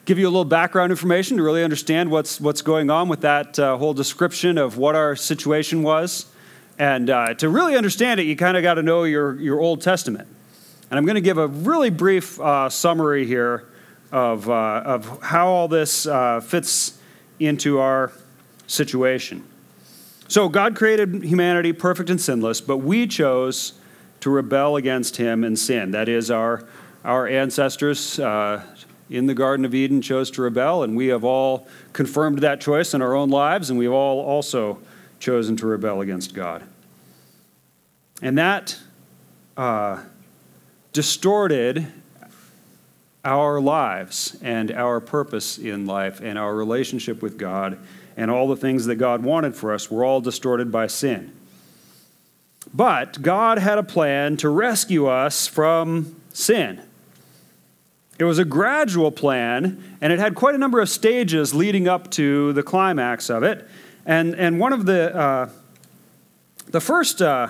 give 0.05 0.17
you 0.17 0.25
a 0.25 0.31
little 0.31 0.45
background 0.45 0.91
information 0.91 1.37
to 1.37 1.43
really 1.43 1.63
understand 1.63 2.09
what's, 2.09 2.41
what's 2.41 2.63
going 2.63 2.89
on 2.89 3.07
with 3.07 3.21
that 3.21 3.59
uh, 3.59 3.77
whole 3.77 3.93
description 3.93 4.57
of 4.57 4.79
what 4.79 4.95
our 4.95 5.15
situation 5.15 5.83
was. 5.83 6.25
And 6.79 7.11
uh, 7.11 7.35
to 7.35 7.49
really 7.49 7.77
understand 7.77 8.19
it, 8.19 8.23
you 8.23 8.35
kind 8.35 8.57
of 8.57 8.63
got 8.63 8.73
to 8.73 8.81
know 8.81 9.03
your, 9.03 9.39
your 9.39 9.59
Old 9.59 9.83
Testament. 9.83 10.27
And 10.89 10.97
I'm 10.97 11.05
going 11.05 11.15
to 11.15 11.21
give 11.21 11.37
a 11.37 11.47
really 11.47 11.89
brief 11.89 12.39
uh, 12.39 12.69
summary 12.69 13.25
here 13.25 13.65
of, 14.11 14.49
uh, 14.49 14.53
of 14.85 15.21
how 15.21 15.47
all 15.47 15.67
this 15.67 16.05
uh, 16.05 16.39
fits 16.39 16.97
into 17.39 17.79
our 17.79 18.11
situation. 18.67 19.43
So, 20.29 20.49
God 20.49 20.75
created 20.75 21.23
humanity 21.23 21.71
perfect 21.71 22.09
and 22.09 22.19
sinless, 22.19 22.59
but 22.59 22.77
we 22.77 23.07
chose 23.07 23.73
to 24.21 24.29
rebel 24.29 24.75
against 24.75 25.17
Him 25.17 25.43
and 25.43 25.57
sin. 25.57 25.91
That 25.91 26.09
is, 26.09 26.29
our, 26.31 26.65
our 27.05 27.27
ancestors 27.27 28.19
uh, 28.19 28.61
in 29.09 29.25
the 29.25 29.33
Garden 29.33 29.65
of 29.65 29.73
Eden 29.73 30.01
chose 30.01 30.29
to 30.31 30.41
rebel, 30.41 30.83
and 30.83 30.97
we 30.97 31.07
have 31.07 31.23
all 31.23 31.67
confirmed 31.93 32.39
that 32.39 32.59
choice 32.59 32.93
in 32.93 33.01
our 33.01 33.13
own 33.13 33.29
lives, 33.29 33.69
and 33.69 33.79
we've 33.79 33.91
all 33.91 34.19
also 34.19 34.79
chosen 35.19 35.55
to 35.57 35.65
rebel 35.65 36.01
against 36.01 36.33
God. 36.33 36.63
And 38.21 38.37
that 38.37 38.77
uh, 39.55 40.01
distorted 40.97 41.85
our 43.23 43.61
lives 43.61 44.35
and 44.41 44.71
our 44.71 44.99
purpose 44.99 45.59
in 45.59 45.85
life 45.85 46.21
and 46.21 46.39
our 46.39 46.55
relationship 46.55 47.21
with 47.21 47.37
God 47.37 47.77
and 48.17 48.31
all 48.31 48.47
the 48.47 48.55
things 48.55 48.87
that 48.87 48.95
God 48.95 49.21
wanted 49.21 49.53
for 49.53 49.75
us 49.75 49.91
were 49.91 50.03
all 50.03 50.21
distorted 50.21 50.71
by 50.71 50.87
sin. 50.87 51.31
But 52.73 53.21
God 53.21 53.59
had 53.59 53.77
a 53.77 53.83
plan 53.83 54.37
to 54.37 54.49
rescue 54.49 55.05
us 55.05 55.45
from 55.45 56.15
sin. 56.33 56.81
It 58.17 58.23
was 58.23 58.39
a 58.39 58.45
gradual 58.45 59.11
plan, 59.11 59.97
and 60.01 60.11
it 60.11 60.17
had 60.17 60.33
quite 60.33 60.55
a 60.55 60.57
number 60.57 60.79
of 60.79 60.89
stages 60.89 61.53
leading 61.53 61.87
up 61.87 62.09
to 62.11 62.53
the 62.53 62.63
climax 62.63 63.29
of 63.29 63.43
it. 63.43 63.67
And, 64.03 64.33
and 64.33 64.59
one 64.59 64.73
of 64.73 64.87
the, 64.87 65.15
uh, 65.15 65.49
the 66.65 66.81
first 66.81 67.21
uh, 67.21 67.49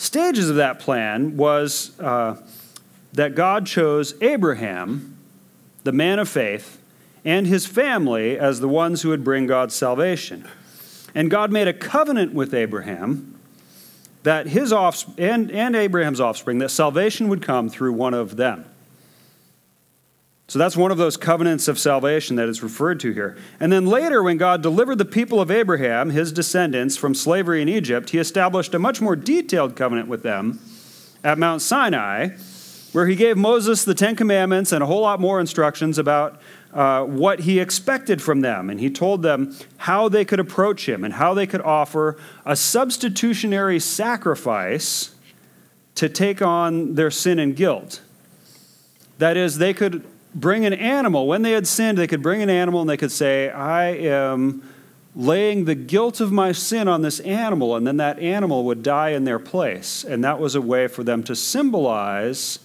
stages 0.00 0.48
of 0.48 0.56
that 0.56 0.78
plan 0.78 1.36
was 1.36 1.98
uh, 2.00 2.34
that 3.12 3.34
God 3.34 3.66
chose 3.66 4.14
Abraham, 4.22 5.18
the 5.84 5.92
man 5.92 6.18
of 6.18 6.26
faith, 6.26 6.80
and 7.22 7.46
his 7.46 7.66
family 7.66 8.38
as 8.38 8.60
the 8.60 8.68
ones 8.68 9.02
who 9.02 9.10
would 9.10 9.22
bring 9.22 9.46
God's 9.46 9.74
salvation. 9.74 10.48
And 11.14 11.30
God 11.30 11.52
made 11.52 11.68
a 11.68 11.74
covenant 11.74 12.32
with 12.32 12.54
Abraham 12.54 13.38
that 14.22 14.46
his 14.46 14.72
offspring 14.72 15.18
and, 15.18 15.50
and 15.50 15.76
Abraham's 15.76 16.20
offspring, 16.20 16.58
that 16.58 16.70
salvation 16.70 17.28
would 17.28 17.42
come 17.42 17.68
through 17.68 17.92
one 17.92 18.14
of 18.14 18.36
them. 18.36 18.64
So 20.50 20.58
that's 20.58 20.76
one 20.76 20.90
of 20.90 20.98
those 20.98 21.16
covenants 21.16 21.68
of 21.68 21.78
salvation 21.78 22.34
that 22.34 22.48
is 22.48 22.60
referred 22.60 22.98
to 23.00 23.12
here. 23.12 23.36
And 23.60 23.72
then 23.72 23.86
later, 23.86 24.20
when 24.20 24.36
God 24.36 24.64
delivered 24.64 24.98
the 24.98 25.04
people 25.04 25.40
of 25.40 25.48
Abraham, 25.48 26.10
his 26.10 26.32
descendants, 26.32 26.96
from 26.96 27.14
slavery 27.14 27.62
in 27.62 27.68
Egypt, 27.68 28.10
he 28.10 28.18
established 28.18 28.74
a 28.74 28.80
much 28.80 29.00
more 29.00 29.14
detailed 29.14 29.76
covenant 29.76 30.08
with 30.08 30.24
them 30.24 30.58
at 31.22 31.38
Mount 31.38 31.62
Sinai, 31.62 32.30
where 32.90 33.06
he 33.06 33.14
gave 33.14 33.36
Moses 33.36 33.84
the 33.84 33.94
Ten 33.94 34.16
Commandments 34.16 34.72
and 34.72 34.82
a 34.82 34.86
whole 34.86 35.02
lot 35.02 35.20
more 35.20 35.38
instructions 35.38 35.98
about 35.98 36.42
uh, 36.74 37.04
what 37.04 37.38
he 37.38 37.60
expected 37.60 38.20
from 38.20 38.40
them. 38.40 38.70
And 38.70 38.80
he 38.80 38.90
told 38.90 39.22
them 39.22 39.54
how 39.76 40.08
they 40.08 40.24
could 40.24 40.40
approach 40.40 40.88
him 40.88 41.04
and 41.04 41.14
how 41.14 41.32
they 41.32 41.46
could 41.46 41.60
offer 41.60 42.18
a 42.44 42.56
substitutionary 42.56 43.78
sacrifice 43.78 45.14
to 45.94 46.08
take 46.08 46.42
on 46.42 46.96
their 46.96 47.12
sin 47.12 47.38
and 47.38 47.54
guilt. 47.54 48.00
That 49.18 49.36
is, 49.36 49.58
they 49.58 49.74
could 49.74 50.04
bring 50.34 50.64
an 50.64 50.72
animal. 50.72 51.26
When 51.26 51.42
they 51.42 51.52
had 51.52 51.66
sinned, 51.66 51.98
they 51.98 52.06
could 52.06 52.22
bring 52.22 52.42
an 52.42 52.50
animal 52.50 52.80
and 52.80 52.88
they 52.88 52.96
could 52.96 53.12
say, 53.12 53.50
I 53.50 53.88
am 53.88 54.62
laying 55.14 55.64
the 55.64 55.74
guilt 55.74 56.20
of 56.20 56.30
my 56.30 56.52
sin 56.52 56.86
on 56.86 57.02
this 57.02 57.18
animal, 57.20 57.74
and 57.74 57.86
then 57.86 57.96
that 57.96 58.18
animal 58.20 58.64
would 58.64 58.82
die 58.82 59.10
in 59.10 59.24
their 59.24 59.38
place. 59.38 60.04
And 60.04 60.22
that 60.22 60.38
was 60.38 60.54
a 60.54 60.60
way 60.60 60.86
for 60.86 61.02
them 61.02 61.22
to 61.24 61.34
symbolize 61.34 62.60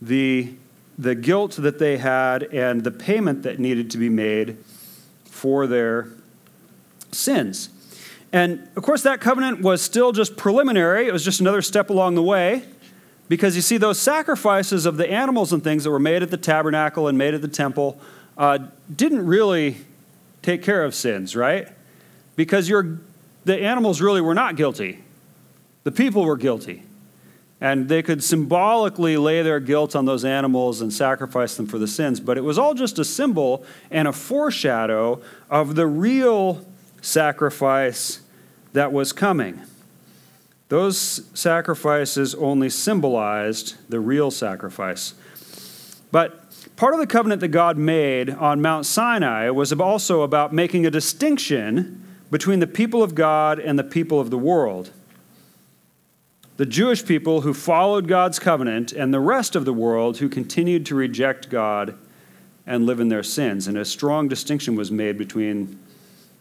the, 0.00 0.52
the 0.98 1.14
guilt 1.14 1.52
that 1.52 1.78
they 1.78 1.96
had 1.96 2.42
and 2.44 2.84
the 2.84 2.90
payment 2.90 3.42
that 3.44 3.58
needed 3.58 3.90
to 3.92 3.98
be 3.98 4.10
made 4.10 4.58
for 5.24 5.66
their 5.66 6.08
sins. 7.12 7.70
And 8.32 8.68
of 8.76 8.82
course, 8.82 9.02
that 9.02 9.20
covenant 9.20 9.62
was 9.62 9.80
still 9.80 10.12
just 10.12 10.36
preliminary, 10.36 11.06
it 11.06 11.12
was 11.12 11.24
just 11.24 11.40
another 11.40 11.62
step 11.62 11.88
along 11.88 12.16
the 12.16 12.22
way. 12.22 12.64
Because 13.28 13.56
you 13.56 13.62
see, 13.62 13.78
those 13.78 13.98
sacrifices 13.98 14.86
of 14.86 14.96
the 14.96 15.10
animals 15.10 15.52
and 15.52 15.64
things 15.64 15.84
that 15.84 15.90
were 15.90 15.98
made 15.98 16.22
at 16.22 16.30
the 16.30 16.36
tabernacle 16.36 17.08
and 17.08 17.16
made 17.16 17.34
at 17.34 17.42
the 17.42 17.48
temple 17.48 17.98
uh, 18.36 18.58
didn't 18.94 19.26
really 19.26 19.78
take 20.42 20.62
care 20.62 20.84
of 20.84 20.94
sins, 20.94 21.34
right? 21.34 21.68
Because 22.36 22.68
the 22.68 23.58
animals 23.60 24.00
really 24.00 24.20
were 24.20 24.34
not 24.34 24.56
guilty, 24.56 25.02
the 25.84 25.92
people 25.92 26.24
were 26.24 26.36
guilty. 26.36 26.82
And 27.60 27.88
they 27.88 28.02
could 28.02 28.22
symbolically 28.22 29.16
lay 29.16 29.40
their 29.40 29.60
guilt 29.60 29.96
on 29.96 30.04
those 30.04 30.22
animals 30.22 30.82
and 30.82 30.92
sacrifice 30.92 31.56
them 31.56 31.66
for 31.66 31.78
the 31.78 31.86
sins. 31.86 32.20
But 32.20 32.36
it 32.36 32.42
was 32.42 32.58
all 32.58 32.74
just 32.74 32.98
a 32.98 33.04
symbol 33.04 33.64
and 33.90 34.06
a 34.06 34.12
foreshadow 34.12 35.22
of 35.48 35.74
the 35.74 35.86
real 35.86 36.66
sacrifice 37.00 38.20
that 38.74 38.92
was 38.92 39.12
coming. 39.12 39.62
Those 40.74 41.22
sacrifices 41.34 42.34
only 42.34 42.68
symbolized 42.68 43.76
the 43.88 44.00
real 44.00 44.32
sacrifice. 44.32 45.14
But 46.10 46.40
part 46.74 46.94
of 46.94 46.98
the 46.98 47.06
covenant 47.06 47.42
that 47.42 47.48
God 47.52 47.78
made 47.78 48.28
on 48.28 48.60
Mount 48.60 48.84
Sinai 48.84 49.50
was 49.50 49.72
also 49.72 50.22
about 50.22 50.52
making 50.52 50.84
a 50.84 50.90
distinction 50.90 52.04
between 52.28 52.58
the 52.58 52.66
people 52.66 53.04
of 53.04 53.14
God 53.14 53.60
and 53.60 53.78
the 53.78 53.84
people 53.84 54.18
of 54.18 54.30
the 54.30 54.36
world. 54.36 54.90
the 56.56 56.66
Jewish 56.66 57.06
people 57.06 57.42
who 57.42 57.54
followed 57.54 58.08
God's 58.08 58.40
covenant 58.40 58.90
and 58.90 59.14
the 59.14 59.20
rest 59.20 59.54
of 59.54 59.64
the 59.64 59.72
world 59.72 60.18
who 60.18 60.28
continued 60.28 60.86
to 60.86 60.96
reject 60.96 61.50
God 61.50 61.96
and 62.66 62.84
live 62.84 62.98
in 62.98 63.10
their 63.10 63.22
sins. 63.22 63.68
And 63.68 63.78
a 63.78 63.84
strong 63.84 64.26
distinction 64.26 64.74
was 64.74 64.90
made 64.90 65.18
between 65.18 65.78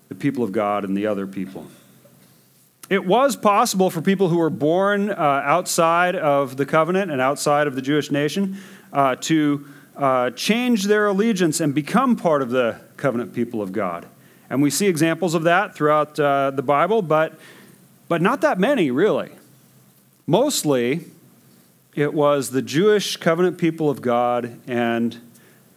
the 0.10 0.16
people 0.16 0.44
of 0.44 0.52
God 0.52 0.86
and 0.86 0.98
the 0.98 1.06
other 1.06 1.28
people. 1.28 1.68
It 2.90 3.06
was 3.06 3.36
possible 3.36 3.90
for 3.90 4.02
people 4.02 4.28
who 4.28 4.38
were 4.38 4.50
born 4.50 5.10
uh, 5.10 5.14
outside 5.16 6.16
of 6.16 6.58
the 6.58 6.66
covenant 6.66 7.12
and 7.12 7.22
outside 7.22 7.66
of 7.66 7.76
the 7.76 7.82
Jewish 7.82 8.12
nation 8.12 8.58
uh, 8.92 9.16
to 9.22 9.66
uh, 9.96 10.32
change 10.32 10.86
their 10.86 11.08
allegiance 11.08 11.62
and 11.62 11.74
become 11.74 12.16
part 12.16 12.42
of 12.42 12.50
the 12.50 12.80
covenant 12.98 13.34
people 13.34 13.62
of 13.62 13.72
God. 13.72 14.06
And 14.50 14.62
we 14.62 14.70
see 14.70 14.88
examples 14.88 15.34
of 15.34 15.44
that 15.44 15.76
throughout 15.76 16.20
uh, 16.20 16.52
the 16.52 16.62
Bible, 16.62 17.02
but, 17.02 17.40
but 18.08 18.22
not 18.22 18.42
that 18.42 18.60
many, 18.60 18.92
really. 18.92 19.32
Mostly, 20.28 21.06
it 21.96 22.14
was 22.14 22.50
the 22.50 22.62
Jewish 22.62 23.16
covenant 23.18 23.58
people 23.58 23.90
of 23.90 24.02
God 24.02 24.60
and 24.68 25.20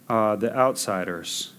uh, 0.09 0.37
the 0.37 0.55
outsiders. 0.55 1.53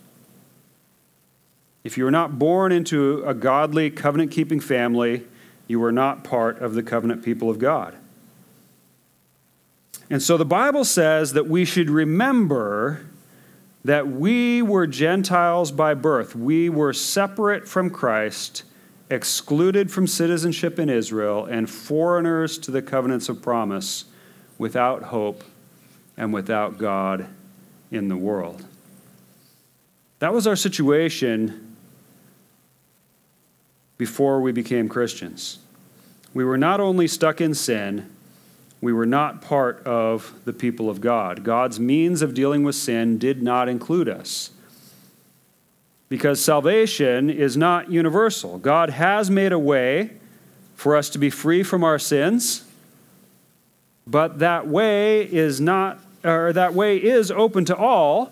If 1.83 1.97
you 1.97 2.03
were 2.03 2.11
not 2.11 2.37
born 2.37 2.73
into 2.73 3.23
a 3.23 3.33
godly, 3.33 3.89
covenant 3.89 4.31
keeping 4.31 4.59
family, 4.59 5.23
you 5.67 5.79
were 5.79 5.91
not 5.91 6.23
part 6.23 6.59
of 6.59 6.73
the 6.73 6.83
covenant 6.83 7.23
people 7.23 7.49
of 7.49 7.59
God. 7.59 7.95
And 10.09 10.23
so 10.23 10.37
the 10.37 10.45
Bible 10.45 10.85
says 10.85 11.33
that 11.33 11.47
we 11.47 11.65
should 11.65 11.89
remember 11.89 13.05
that 13.83 14.07
we 14.07 14.61
were 14.61 14.87
Gentiles 14.87 15.71
by 15.71 15.93
birth. 15.93 16.35
We 16.35 16.69
were 16.69 16.93
separate 16.93 17.67
from 17.67 17.89
Christ, 17.89 18.63
excluded 19.09 19.91
from 19.91 20.07
citizenship 20.07 20.79
in 20.79 20.89
Israel, 20.89 21.45
and 21.45 21.69
foreigners 21.69 22.57
to 22.59 22.71
the 22.71 22.81
covenants 22.81 23.29
of 23.29 23.41
promise, 23.41 24.05
without 24.57 25.03
hope 25.03 25.43
and 26.17 26.33
without 26.33 26.77
God 26.77 27.27
in 27.91 28.07
the 28.07 28.17
world. 28.17 28.65
That 30.19 30.33
was 30.33 30.47
our 30.47 30.55
situation 30.55 31.76
before 33.97 34.41
we 34.41 34.51
became 34.51 34.87
Christians. 34.89 35.59
We 36.33 36.43
were 36.43 36.57
not 36.57 36.79
only 36.79 37.07
stuck 37.07 37.41
in 37.41 37.53
sin, 37.53 38.09
we 38.79 38.93
were 38.93 39.05
not 39.05 39.41
part 39.41 39.83
of 39.85 40.33
the 40.45 40.53
people 40.53 40.89
of 40.89 41.01
God. 41.01 41.43
God's 41.43 41.79
means 41.79 42.21
of 42.21 42.33
dealing 42.33 42.63
with 42.63 42.75
sin 42.75 43.17
did 43.17 43.41
not 43.41 43.67
include 43.67 44.07
us. 44.07 44.51
Because 46.09 46.41
salvation 46.41 47.29
is 47.29 47.57
not 47.57 47.91
universal. 47.91 48.59
God 48.59 48.91
has 48.91 49.29
made 49.29 49.51
a 49.51 49.59
way 49.59 50.11
for 50.75 50.95
us 50.95 51.09
to 51.09 51.17
be 51.17 51.29
free 51.29 51.63
from 51.63 51.83
our 51.83 51.97
sins, 51.97 52.63
but 54.05 54.39
that 54.39 54.67
way 54.67 55.23
is 55.23 55.59
not 55.59 55.99
or 56.23 56.53
that 56.53 56.73
way 56.73 56.97
is 56.97 57.31
open 57.31 57.65
to 57.65 57.75
all, 57.75 58.31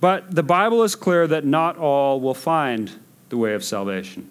but 0.00 0.34
the 0.34 0.42
Bible 0.42 0.82
is 0.82 0.94
clear 0.94 1.26
that 1.26 1.44
not 1.44 1.76
all 1.76 2.20
will 2.20 2.34
find 2.34 2.90
the 3.28 3.36
way 3.36 3.54
of 3.54 3.62
salvation. 3.62 4.28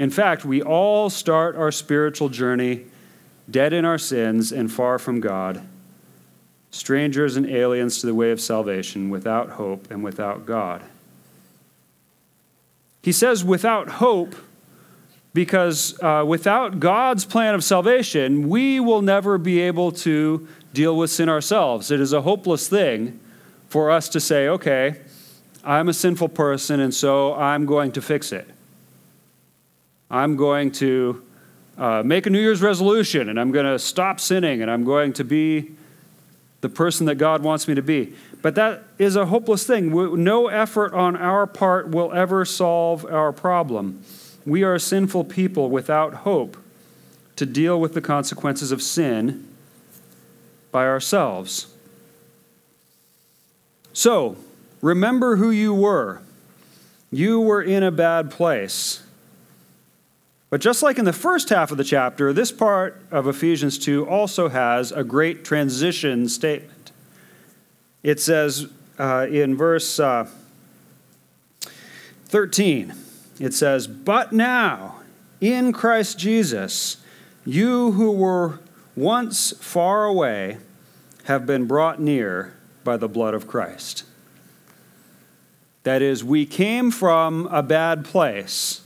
In 0.00 0.08
fact, 0.08 0.46
we 0.46 0.62
all 0.62 1.10
start 1.10 1.56
our 1.56 1.70
spiritual 1.70 2.30
journey 2.30 2.86
dead 3.50 3.74
in 3.74 3.84
our 3.84 3.98
sins 3.98 4.50
and 4.50 4.72
far 4.72 4.98
from 4.98 5.20
God, 5.20 5.60
strangers 6.70 7.36
and 7.36 7.44
aliens 7.44 8.00
to 8.00 8.06
the 8.06 8.14
way 8.14 8.30
of 8.30 8.40
salvation, 8.40 9.10
without 9.10 9.50
hope 9.50 9.90
and 9.90 10.02
without 10.02 10.46
God. 10.46 10.82
He 13.02 13.12
says, 13.12 13.44
without 13.44 13.90
hope, 13.90 14.34
because 15.34 16.02
uh, 16.02 16.24
without 16.26 16.80
God's 16.80 17.26
plan 17.26 17.54
of 17.54 17.62
salvation, 17.62 18.48
we 18.48 18.80
will 18.80 19.02
never 19.02 19.36
be 19.36 19.60
able 19.60 19.92
to 19.92 20.48
deal 20.72 20.96
with 20.96 21.10
sin 21.10 21.28
ourselves. 21.28 21.90
It 21.90 22.00
is 22.00 22.14
a 22.14 22.22
hopeless 22.22 22.70
thing 22.70 23.20
for 23.68 23.90
us 23.90 24.08
to 24.08 24.18
say, 24.18 24.48
okay, 24.48 24.98
I'm 25.62 25.90
a 25.90 25.94
sinful 25.94 26.30
person, 26.30 26.80
and 26.80 26.94
so 26.94 27.34
I'm 27.34 27.66
going 27.66 27.92
to 27.92 28.00
fix 28.00 28.32
it. 28.32 28.48
I'm 30.10 30.36
going 30.36 30.72
to 30.72 31.22
uh, 31.78 32.02
make 32.04 32.26
a 32.26 32.30
New 32.30 32.40
Year's 32.40 32.62
resolution, 32.62 33.28
and 33.28 33.38
I'm 33.38 33.52
going 33.52 33.66
to 33.66 33.78
stop 33.78 34.20
sinning, 34.20 34.60
and 34.60 34.70
I'm 34.70 34.84
going 34.84 35.12
to 35.14 35.24
be 35.24 35.70
the 36.60 36.68
person 36.68 37.06
that 37.06 37.14
God 37.14 37.42
wants 37.42 37.68
me 37.68 37.74
to 37.74 37.82
be. 37.82 38.14
But 38.42 38.54
that 38.56 38.84
is 38.98 39.16
a 39.16 39.26
hopeless 39.26 39.64
thing. 39.64 39.90
No 40.22 40.48
effort 40.48 40.92
on 40.92 41.16
our 41.16 41.46
part 41.46 41.88
will 41.88 42.12
ever 42.12 42.44
solve 42.44 43.04
our 43.06 43.32
problem. 43.32 44.02
We 44.44 44.62
are 44.62 44.78
sinful 44.78 45.24
people 45.24 45.70
without 45.70 46.14
hope 46.14 46.56
to 47.36 47.46
deal 47.46 47.80
with 47.80 47.94
the 47.94 48.00
consequences 48.00 48.72
of 48.72 48.82
sin 48.82 49.48
by 50.70 50.86
ourselves. 50.86 51.68
So, 53.92 54.36
remember 54.82 55.36
who 55.36 55.50
you 55.50 55.74
were. 55.74 56.20
You 57.10 57.40
were 57.40 57.62
in 57.62 57.82
a 57.82 57.90
bad 57.90 58.30
place. 58.30 59.02
But 60.50 60.60
just 60.60 60.82
like 60.82 60.98
in 60.98 61.04
the 61.04 61.12
first 61.12 61.48
half 61.48 61.70
of 61.70 61.78
the 61.78 61.84
chapter, 61.84 62.32
this 62.32 62.50
part 62.50 63.00
of 63.12 63.28
Ephesians 63.28 63.78
2 63.78 64.06
also 64.08 64.48
has 64.48 64.90
a 64.90 65.04
great 65.04 65.44
transition 65.44 66.28
statement. 66.28 66.90
It 68.02 68.18
says 68.18 68.66
uh, 68.98 69.28
in 69.30 69.56
verse 69.56 70.00
uh, 70.00 70.28
13, 72.26 72.92
it 73.38 73.54
says, 73.54 73.86
But 73.86 74.32
now, 74.32 74.96
in 75.40 75.72
Christ 75.72 76.18
Jesus, 76.18 76.96
you 77.46 77.92
who 77.92 78.10
were 78.10 78.58
once 78.96 79.52
far 79.60 80.04
away, 80.04 80.58
have 81.24 81.46
been 81.46 81.66
brought 81.66 82.00
near 82.00 82.54
by 82.82 82.96
the 82.96 83.08
blood 83.08 83.34
of 83.34 83.46
Christ. 83.46 84.04
That 85.84 86.02
is, 86.02 86.24
we 86.24 86.44
came 86.44 86.90
from 86.90 87.46
a 87.46 87.62
bad 87.62 88.04
place, 88.04 88.82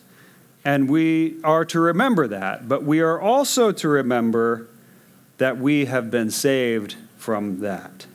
and 0.64 0.88
we 0.88 1.36
are 1.44 1.64
to 1.66 1.80
remember 1.80 2.26
that, 2.28 2.68
but 2.68 2.84
we 2.84 3.00
are 3.00 3.20
also 3.20 3.70
to 3.72 3.88
remember 3.88 4.68
that 5.38 5.58
we 5.58 5.84
have 5.86 6.10
been 6.10 6.30
saved 6.30 6.96
from 7.18 7.60
that. 7.60 8.06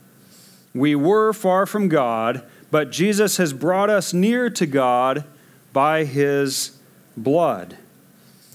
We 0.74 0.96
were 0.96 1.34
far 1.34 1.66
from 1.66 1.90
God, 1.90 2.44
but 2.72 2.92
Jesus 2.92 3.38
has 3.38 3.54
brought 3.54 3.90
us 3.90 4.14
near 4.14 4.50
to 4.52 4.66
God 4.66 5.26
by 5.74 6.06
his 6.06 6.78
blood. 7.16 7.78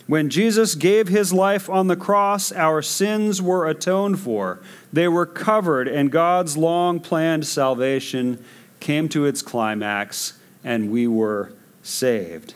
When 0.07 0.29
Jesus 0.29 0.75
gave 0.75 1.09
his 1.09 1.33
life 1.33 1.71
on 1.71 1.87
the 1.87 1.97
cross, 1.97 2.53
our 2.53 2.83
sins 2.83 3.41
were 3.41 3.67
atoned 3.67 4.21
for. 4.21 4.61
They 4.93 5.09
were 5.09 5.27
covered, 5.27 5.89
and 5.89 6.11
God's 6.11 6.57
long 6.57 7.01
planned 7.01 7.47
salvation 7.47 8.45
came 8.81 9.09
to 9.11 9.25
its 9.25 9.41
climax, 9.41 10.39
and 10.63 10.91
we 10.91 11.07
were 11.07 11.53
saved. 11.83 12.55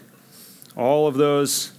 All 0.79 1.07
of 1.07 1.17
those 1.17 1.73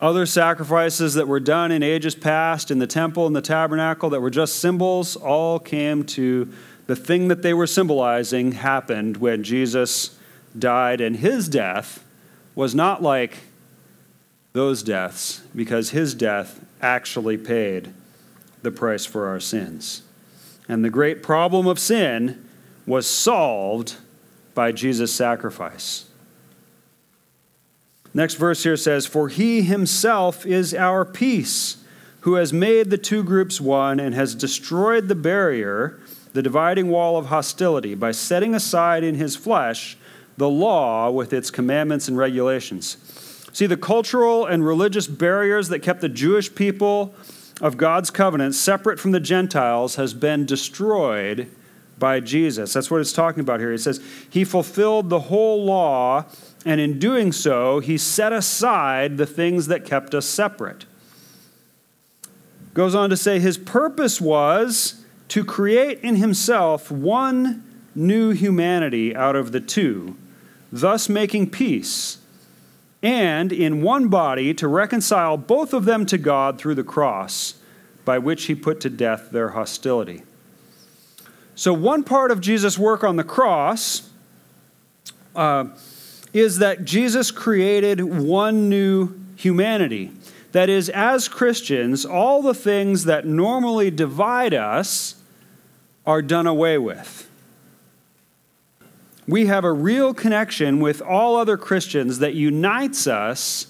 other 0.00 0.26
sacrifices 0.26 1.14
that 1.14 1.26
were 1.26 1.40
done 1.40 1.72
in 1.72 1.82
ages 1.82 2.14
past 2.14 2.70
in 2.70 2.78
the 2.78 2.86
temple 2.86 3.26
and 3.26 3.34
the 3.34 3.40
tabernacle 3.40 4.10
that 4.10 4.20
were 4.20 4.30
just 4.30 4.56
symbols 4.56 5.16
all 5.16 5.58
came 5.58 6.04
to 6.04 6.52
the 6.86 6.94
thing 6.94 7.28
that 7.28 7.42
they 7.42 7.52
were 7.52 7.66
symbolizing 7.66 8.52
happened 8.52 9.16
when 9.16 9.42
Jesus 9.42 10.18
died, 10.56 11.00
and 11.00 11.16
his 11.16 11.48
death 11.48 12.04
was 12.54 12.74
not 12.74 13.02
like 13.02 13.38
those 14.52 14.82
deaths 14.82 15.42
because 15.54 15.90
his 15.90 16.14
death 16.14 16.64
actually 16.80 17.36
paid 17.36 17.92
the 18.62 18.70
price 18.70 19.04
for 19.04 19.26
our 19.26 19.40
sins. 19.40 20.02
And 20.68 20.84
the 20.84 20.90
great 20.90 21.22
problem 21.22 21.66
of 21.66 21.78
sin 21.78 22.48
was 22.86 23.06
solved 23.06 23.96
by 24.54 24.72
Jesus' 24.72 25.12
sacrifice. 25.12 26.06
Next 28.14 28.34
verse 28.34 28.62
here 28.62 28.76
says, 28.76 29.06
For 29.06 29.28
he 29.28 29.62
himself 29.62 30.46
is 30.46 30.74
our 30.74 31.04
peace, 31.04 31.78
who 32.20 32.34
has 32.34 32.52
made 32.52 32.90
the 32.90 32.98
two 32.98 33.22
groups 33.22 33.60
one 33.60 34.00
and 34.00 34.14
has 34.14 34.34
destroyed 34.34 35.08
the 35.08 35.14
barrier, 35.14 35.98
the 36.32 36.42
dividing 36.42 36.88
wall 36.88 37.16
of 37.16 37.26
hostility, 37.26 37.94
by 37.94 38.10
setting 38.10 38.54
aside 38.54 39.04
in 39.04 39.14
his 39.14 39.36
flesh 39.36 39.96
the 40.36 40.48
law 40.48 41.10
with 41.10 41.32
its 41.32 41.50
commandments 41.50 42.08
and 42.08 42.16
regulations. 42.16 42.96
See, 43.52 43.66
the 43.66 43.76
cultural 43.76 44.46
and 44.46 44.64
religious 44.64 45.06
barriers 45.06 45.68
that 45.68 45.80
kept 45.80 46.00
the 46.00 46.08
Jewish 46.08 46.54
people 46.54 47.14
of 47.60 47.76
God's 47.76 48.10
covenant 48.10 48.54
separate 48.54 49.00
from 49.00 49.10
the 49.10 49.20
Gentiles 49.20 49.96
has 49.96 50.14
been 50.14 50.46
destroyed 50.46 51.50
by 51.98 52.20
Jesus. 52.20 52.72
That's 52.72 52.90
what 52.90 53.00
it's 53.00 53.12
talking 53.12 53.40
about 53.40 53.60
here. 53.60 53.72
He 53.72 53.78
says, 53.78 54.00
He 54.30 54.44
fulfilled 54.44 55.10
the 55.10 55.20
whole 55.20 55.64
law, 55.64 56.26
and 56.64 56.80
in 56.80 56.98
doing 56.98 57.32
so, 57.32 57.80
He 57.80 57.98
set 57.98 58.32
aside 58.32 59.16
the 59.16 59.26
things 59.26 59.66
that 59.66 59.84
kept 59.84 60.14
us 60.14 60.26
separate. 60.26 60.86
Goes 62.74 62.94
on 62.94 63.10
to 63.10 63.16
say, 63.16 63.38
His 63.38 63.58
purpose 63.58 64.20
was 64.20 65.04
to 65.28 65.44
create 65.44 66.00
in 66.00 66.16
Himself 66.16 66.90
one 66.90 67.64
new 67.94 68.30
humanity 68.30 69.14
out 69.14 69.36
of 69.36 69.52
the 69.52 69.60
two, 69.60 70.16
thus 70.70 71.08
making 71.08 71.50
peace 71.50 72.18
and 73.02 73.52
in 73.52 73.82
one 73.82 74.08
body 74.08 74.52
to 74.54 74.66
reconcile 74.66 75.36
both 75.36 75.72
of 75.72 75.84
them 75.84 76.04
to 76.06 76.18
God 76.18 76.58
through 76.58 76.74
the 76.74 76.84
cross, 76.84 77.54
by 78.04 78.18
which 78.18 78.46
he 78.46 78.54
put 78.54 78.80
to 78.80 78.90
death 78.90 79.30
their 79.30 79.50
hostility. 79.50 80.22
So, 81.58 81.74
one 81.74 82.04
part 82.04 82.30
of 82.30 82.40
Jesus' 82.40 82.78
work 82.78 83.02
on 83.02 83.16
the 83.16 83.24
cross 83.24 84.08
uh, 85.34 85.64
is 86.32 86.58
that 86.58 86.84
Jesus 86.84 87.32
created 87.32 88.00
one 88.00 88.68
new 88.68 89.18
humanity. 89.34 90.12
That 90.52 90.68
is, 90.68 90.88
as 90.88 91.26
Christians, 91.26 92.06
all 92.06 92.42
the 92.42 92.54
things 92.54 93.06
that 93.06 93.26
normally 93.26 93.90
divide 93.90 94.54
us 94.54 95.16
are 96.06 96.22
done 96.22 96.46
away 96.46 96.78
with. 96.78 97.28
We 99.26 99.46
have 99.46 99.64
a 99.64 99.72
real 99.72 100.14
connection 100.14 100.78
with 100.78 101.02
all 101.02 101.34
other 101.34 101.56
Christians 101.56 102.20
that 102.20 102.34
unites 102.34 103.08
us 103.08 103.66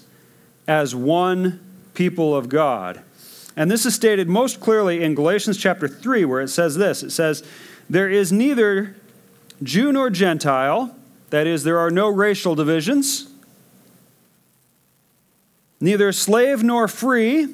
as 0.67 0.93
one 0.93 1.59
people 1.95 2.35
of 2.35 2.49
God. 2.49 3.01
And 3.55 3.71
this 3.71 3.87
is 3.87 3.95
stated 3.95 4.29
most 4.29 4.59
clearly 4.59 5.03
in 5.03 5.15
Galatians 5.15 5.57
chapter 5.57 5.87
3, 5.87 6.23
where 6.25 6.39
it 6.39 6.49
says 6.49 6.75
this 6.75 7.01
it 7.01 7.09
says, 7.09 7.43
There 7.89 8.09
is 8.09 8.31
neither 8.31 8.95
Jew 9.63 9.91
nor 9.91 10.09
Gentile, 10.09 10.95
that 11.29 11.47
is, 11.47 11.63
there 11.63 11.79
are 11.79 11.91
no 11.91 12.07
racial 12.07 12.55
divisions 12.55 13.29
neither 15.79 16.11
slave 16.11 16.63
nor 16.63 16.87
free. 16.87 17.47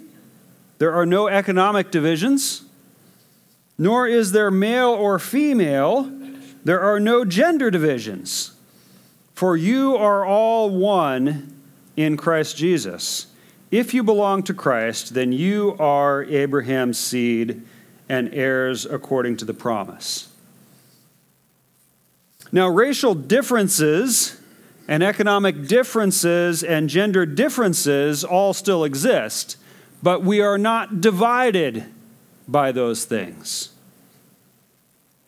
There 0.77 0.93
are 0.93 1.05
no 1.05 1.27
economic 1.27 1.91
divisions, 1.91 2.63
nor 3.77 4.07
is 4.07 4.31
there 4.31 4.51
male 4.51 4.89
or 4.89 5.19
female. 5.19 6.11
There 6.63 6.81
are 6.81 6.99
no 6.99 7.23
gender 7.23 7.71
divisions. 7.71 8.51
For 9.33 9.55
you 9.55 9.95
are 9.95 10.25
all 10.25 10.69
one 10.69 11.61
in 11.95 12.17
Christ 12.17 12.57
Jesus. 12.57 13.27
If 13.71 13.93
you 13.93 14.03
belong 14.03 14.43
to 14.43 14.53
Christ, 14.53 15.13
then 15.13 15.31
you 15.31 15.75
are 15.79 16.23
Abraham's 16.23 16.97
seed 16.97 17.61
and 18.07 18.33
heirs 18.33 18.85
according 18.85 19.37
to 19.37 19.45
the 19.45 19.53
promise. 19.53 20.29
Now, 22.51 22.67
racial 22.67 23.15
differences 23.15 24.39
and 24.87 25.03
economic 25.03 25.67
differences 25.67 26.63
and 26.63 26.89
gender 26.89 27.25
differences 27.25 28.23
all 28.23 28.53
still 28.53 28.83
exist, 28.83 29.57
but 30.03 30.23
we 30.23 30.41
are 30.41 30.57
not 30.57 31.01
divided 31.01 31.85
by 32.47 32.71
those 32.71 33.05
things. 33.05 33.69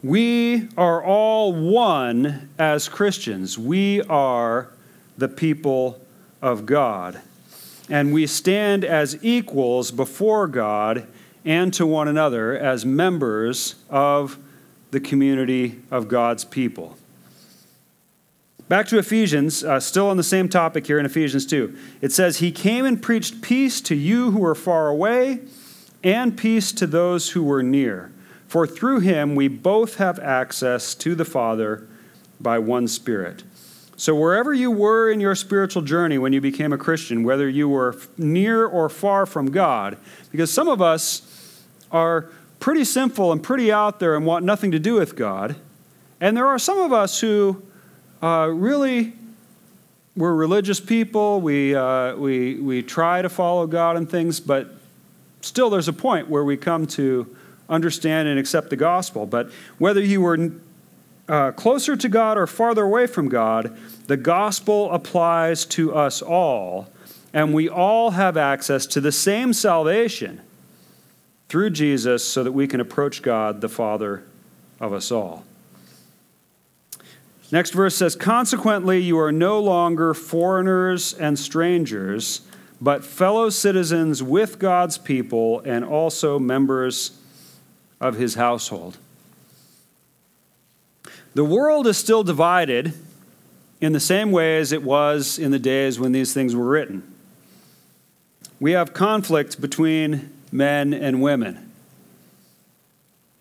We 0.04 0.70
are 0.78 1.04
all 1.04 1.54
one 1.54 2.50
as 2.60 2.88
Christians. 2.88 3.58
We 3.58 4.04
are 4.04 4.70
the 5.18 5.28
people 5.28 6.00
of 6.42 6.68
God. 6.68 7.20
And 7.90 8.14
we 8.14 8.28
stand 8.28 8.86
as 8.86 9.18
equals 9.24 9.90
before 9.90 10.48
God 10.48 11.08
and 11.48 11.74
to 11.74 11.88
one 11.88 12.10
another 12.10 12.56
as 12.58 12.86
members 12.86 13.76
of 13.90 14.38
the 14.92 15.00
community 15.00 15.80
of 15.90 16.10
God's 16.10 16.44
people. 16.44 16.98
Back 18.68 18.88
to 18.90 18.98
Ephesians, 18.98 19.64
uh, 19.64 19.80
still 19.80 20.10
on 20.10 20.18
the 20.18 20.24
same 20.24 20.50
topic 20.50 20.86
here 20.88 21.00
in 21.00 21.06
Ephesians 21.06 21.46
2. 21.46 21.74
It 22.02 22.12
says, 22.12 22.40
He 22.40 22.52
came 22.52 22.84
and 22.86 23.02
preached 23.02 23.42
peace 23.42 23.80
to 23.82 23.96
you 23.96 24.32
who 24.32 24.40
were 24.40 24.56
far 24.56 24.90
away, 24.90 25.40
and 26.04 26.38
peace 26.38 26.74
to 26.74 26.86
those 26.86 27.30
who 27.30 27.44
were 27.44 27.64
near. 27.64 28.12
For 28.50 28.68
through 28.68 29.00
him 29.00 29.34
we 29.34 29.48
both 29.48 29.96
have 29.96 30.20
access 30.20 30.94
to 30.96 31.16
the 31.16 31.26
Father 31.26 31.88
by 32.42 32.60
one 32.60 32.90
Spirit. 32.90 33.44
So, 33.96 34.14
wherever 34.14 34.54
you 34.54 34.70
were 34.70 35.10
in 35.10 35.20
your 35.20 35.34
spiritual 35.34 35.82
journey 35.82 36.18
when 36.18 36.34
you 36.34 36.40
became 36.40 36.72
a 36.72 36.78
Christian, 36.78 37.24
whether 37.24 37.50
you 37.50 37.68
were 37.68 37.98
near 38.18 38.66
or 38.66 38.90
far 38.90 39.26
from 39.26 39.50
God, 39.50 39.98
because 40.30 40.54
some 40.54 40.68
of 40.68 40.82
us 40.82 41.37
are 41.92 42.30
pretty 42.60 42.84
sinful 42.84 43.32
and 43.32 43.42
pretty 43.42 43.72
out 43.72 44.00
there 44.00 44.16
and 44.16 44.26
want 44.26 44.44
nothing 44.44 44.72
to 44.72 44.80
do 44.80 44.96
with 44.96 45.16
God, 45.16 45.56
and 46.20 46.36
there 46.36 46.48
are 46.48 46.60
some 46.60 46.80
of 46.80 46.92
us 46.92 47.20
who 47.20 47.62
uh, 48.22 48.50
really, 48.52 49.14
we're 50.16 50.34
religious 50.34 50.80
people. 50.80 51.40
We, 51.40 51.76
uh, 51.76 52.16
we, 52.16 52.56
we 52.56 52.82
try 52.82 53.22
to 53.22 53.30
follow 53.30 53.68
God 53.68 53.96
and 53.96 54.10
things, 54.10 54.40
but 54.40 54.74
still 55.42 55.70
there's 55.70 55.88
a 55.88 55.94
point 55.94 56.28
where 56.28 56.44
we 56.44 56.58
come 56.58 56.88
to 56.88 57.36
understand 57.70 58.28
and 58.28 58.40
accept 58.40 58.70
the 58.72 58.76
gospel. 58.76 59.28
But 59.28 59.52
whether 59.78 60.02
you 60.02 60.22
were 60.22 60.52
uh, 61.30 61.52
closer 61.52 61.96
to 61.96 62.10
God 62.10 62.38
or 62.38 62.48
farther 62.48 62.84
away 62.84 63.06
from 63.06 63.30
God, 63.30 63.78
the 64.08 64.18
gospel 64.18 64.92
applies 64.92 65.66
to 65.66 65.94
us 65.94 66.22
all, 66.22 66.88
and 67.34 67.54
we 67.54 67.70
all 67.70 68.12
have 68.12 68.38
access 68.38 68.88
to 68.88 69.02
the 69.02 69.12
same 69.12 69.54
salvation 69.54 70.42
through 71.50 71.70
Jesus 71.72 72.24
so 72.28 72.44
that 72.44 72.52
we 72.52 72.68
can 72.68 72.80
approach 72.80 73.22
God, 73.22 73.62
the 73.62 73.70
Father 73.70 74.24
of 74.80 74.94
us 74.94 75.12
all. 75.12 75.44
Next 77.52 77.72
verse 77.72 77.96
says, 77.96 78.16
Consequently, 78.16 79.00
you 79.00 79.18
are 79.20 79.32
no 79.32 79.60
longer 79.60 80.14
foreigners 80.14 81.14
and 81.14 81.40
strangers, 81.40 82.42
but 82.82 83.06
fellow 83.06 83.50
citizens 83.50 84.22
with 84.22 84.60
God's 84.60 84.98
people 84.98 85.62
and 85.62 85.86
also 85.86 86.38
members 86.38 87.18
of 88.02 88.16
his 88.16 88.36
household. 88.36 88.98
The 91.34 91.46
world 91.46 91.88
is 91.88 91.98
still 91.98 92.24
divided 92.24 92.94
in 93.80 93.94
the 93.94 94.00
same 94.00 94.32
way 94.32 94.58
as 94.58 94.72
it 94.72 94.84
was 94.84 95.40
in 95.40 95.52
the 95.52 95.60
days 95.60 96.00
when 96.00 96.12
these 96.12 96.34
things 96.34 96.56
were 96.56 96.66
written. 96.66 97.16
We 98.60 98.72
have 98.72 98.94
conflict 98.94 99.62
between 99.62 100.32
men 100.52 100.94
and 100.94 101.22
women. 101.22 101.72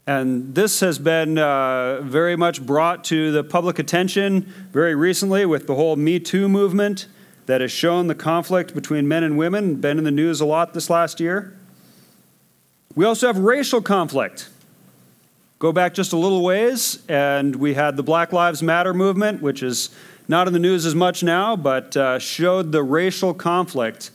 And 0.06 0.54
this 0.54 0.80
has 0.80 1.00
been 1.00 1.36
uh, 1.36 2.00
very 2.02 2.36
much 2.36 2.64
brought 2.64 3.02
to 3.04 3.32
the 3.32 3.42
public 3.42 3.80
attention 3.80 4.42
very 4.72 4.94
recently 4.94 5.44
with 5.44 5.66
the 5.66 5.74
whole 5.74 5.96
Me 5.96 6.20
Too 6.20 6.48
movement 6.48 7.08
that 7.46 7.60
has 7.60 7.72
shown 7.72 8.06
the 8.06 8.14
conflict 8.14 8.74
between 8.74 9.08
men 9.08 9.24
and 9.24 9.36
women, 9.36 9.76
been 9.76 9.98
in 9.98 10.04
the 10.04 10.10
news 10.10 10.40
a 10.40 10.44
lot 10.46 10.74
this 10.74 10.90
last 10.90 11.18
year. 11.18 11.56
We 12.94 13.04
also 13.04 13.26
have 13.26 13.38
racial 13.38 13.82
conflict. 13.82 14.48
Go 15.58 15.72
back 15.72 15.94
just 15.94 16.12
a 16.12 16.16
little 16.16 16.42
ways, 16.42 17.02
and 17.08 17.56
we 17.56 17.74
had 17.74 17.96
the 17.96 18.02
Black 18.02 18.32
Lives 18.32 18.62
Matter 18.62 18.94
movement, 18.94 19.42
which 19.42 19.62
is 19.62 19.90
not 20.28 20.46
in 20.46 20.52
the 20.52 20.58
news 20.58 20.86
as 20.86 20.94
much 20.94 21.22
now, 21.22 21.56
but 21.56 21.96
uh, 21.96 22.18
showed 22.18 22.72
the 22.72 22.82
racial 22.82 23.32
conflict 23.32 24.10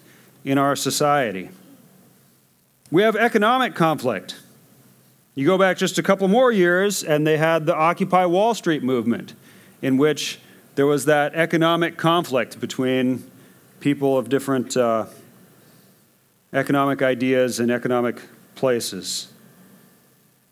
in 0.46 0.58
our 0.58 0.76
society. 0.76 1.50
We 2.92 3.04
have 3.04 3.16
economic 3.16 3.74
conflict. 3.74 4.36
You 5.34 5.46
go 5.46 5.58
back 5.58 5.78
just 5.78 5.98
a 5.98 6.04
couple 6.04 6.28
more 6.28 6.52
years, 6.52 7.04
and 7.06 7.26
they 7.26 7.38
had 7.38 7.66
the 7.66 7.74
Occupy 7.74 8.26
Wall 8.26 8.54
Street 8.54 8.84
movement, 8.84 9.34
in 9.82 9.96
which 9.96 10.40
there 10.76 10.86
was 10.86 11.06
that 11.06 11.34
economic 11.34 11.96
conflict 11.96 12.60
between 12.60 13.24
people 13.80 14.18
of 14.18 14.28
different 14.28 14.76
uh, 14.76 15.06
economic 16.52 17.02
ideas 17.02 17.62
and 17.62 17.72
economic 17.72 18.22
places. 18.56 19.32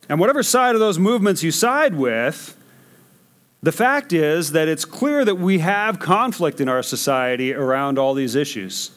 And 0.08 0.18
whatever 0.18 0.42
side 0.42 0.76
of 0.76 0.80
those 0.80 0.98
movements 0.98 1.44
you 1.44 1.52
side 1.52 1.94
with, 1.96 2.56
the 3.62 3.74
fact 3.74 4.14
is 4.14 4.54
that 4.54 4.70
it's 4.70 4.86
clear 4.86 5.26
that 5.26 5.36
we 5.36 5.60
have 5.60 6.00
conflict 6.00 6.62
in 6.62 6.70
our 6.70 6.84
society 6.84 7.54
around 7.54 8.00
all 8.00 8.14
these 8.14 8.34
issues. 8.34 8.92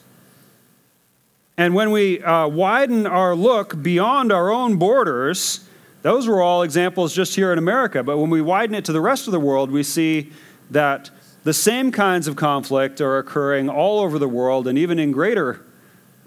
And 1.63 1.75
when 1.75 1.93
we 1.93 2.21
uh, 2.21 2.49
widen 2.49 3.07
our 3.07 3.37
look 3.37 3.81
beyond 3.81 4.33
our 4.33 4.51
own 4.51 4.79
borders, 4.79 5.65
those 6.03 6.27
were 6.27 6.43
all 6.43 6.63
examples 6.63 7.15
just 7.15 7.37
here 7.37 7.53
in 7.53 7.59
America. 7.59 8.03
But 8.03 8.19
when 8.19 8.31
we 8.31 8.43
widen 8.43 8.75
it 8.75 8.85
to 8.87 8.93
the 8.93 9.01
rest 9.01 9.29
of 9.29 9.33
the 9.33 9.39
world, 9.39 9.71
we 9.71 9.85
see 9.85 10.33
that 10.73 11.11
the 11.45 11.55
same 11.55 11.93
kinds 11.93 12.27
of 12.27 12.35
conflict 12.35 13.01
are 13.01 13.17
occurring 13.17 13.69
all 13.69 14.01
over 14.01 14.19
the 14.19 14.27
world 14.29 14.67
and 14.67 14.77
even 14.77 14.99
in 14.99 15.13
greater 15.13 15.65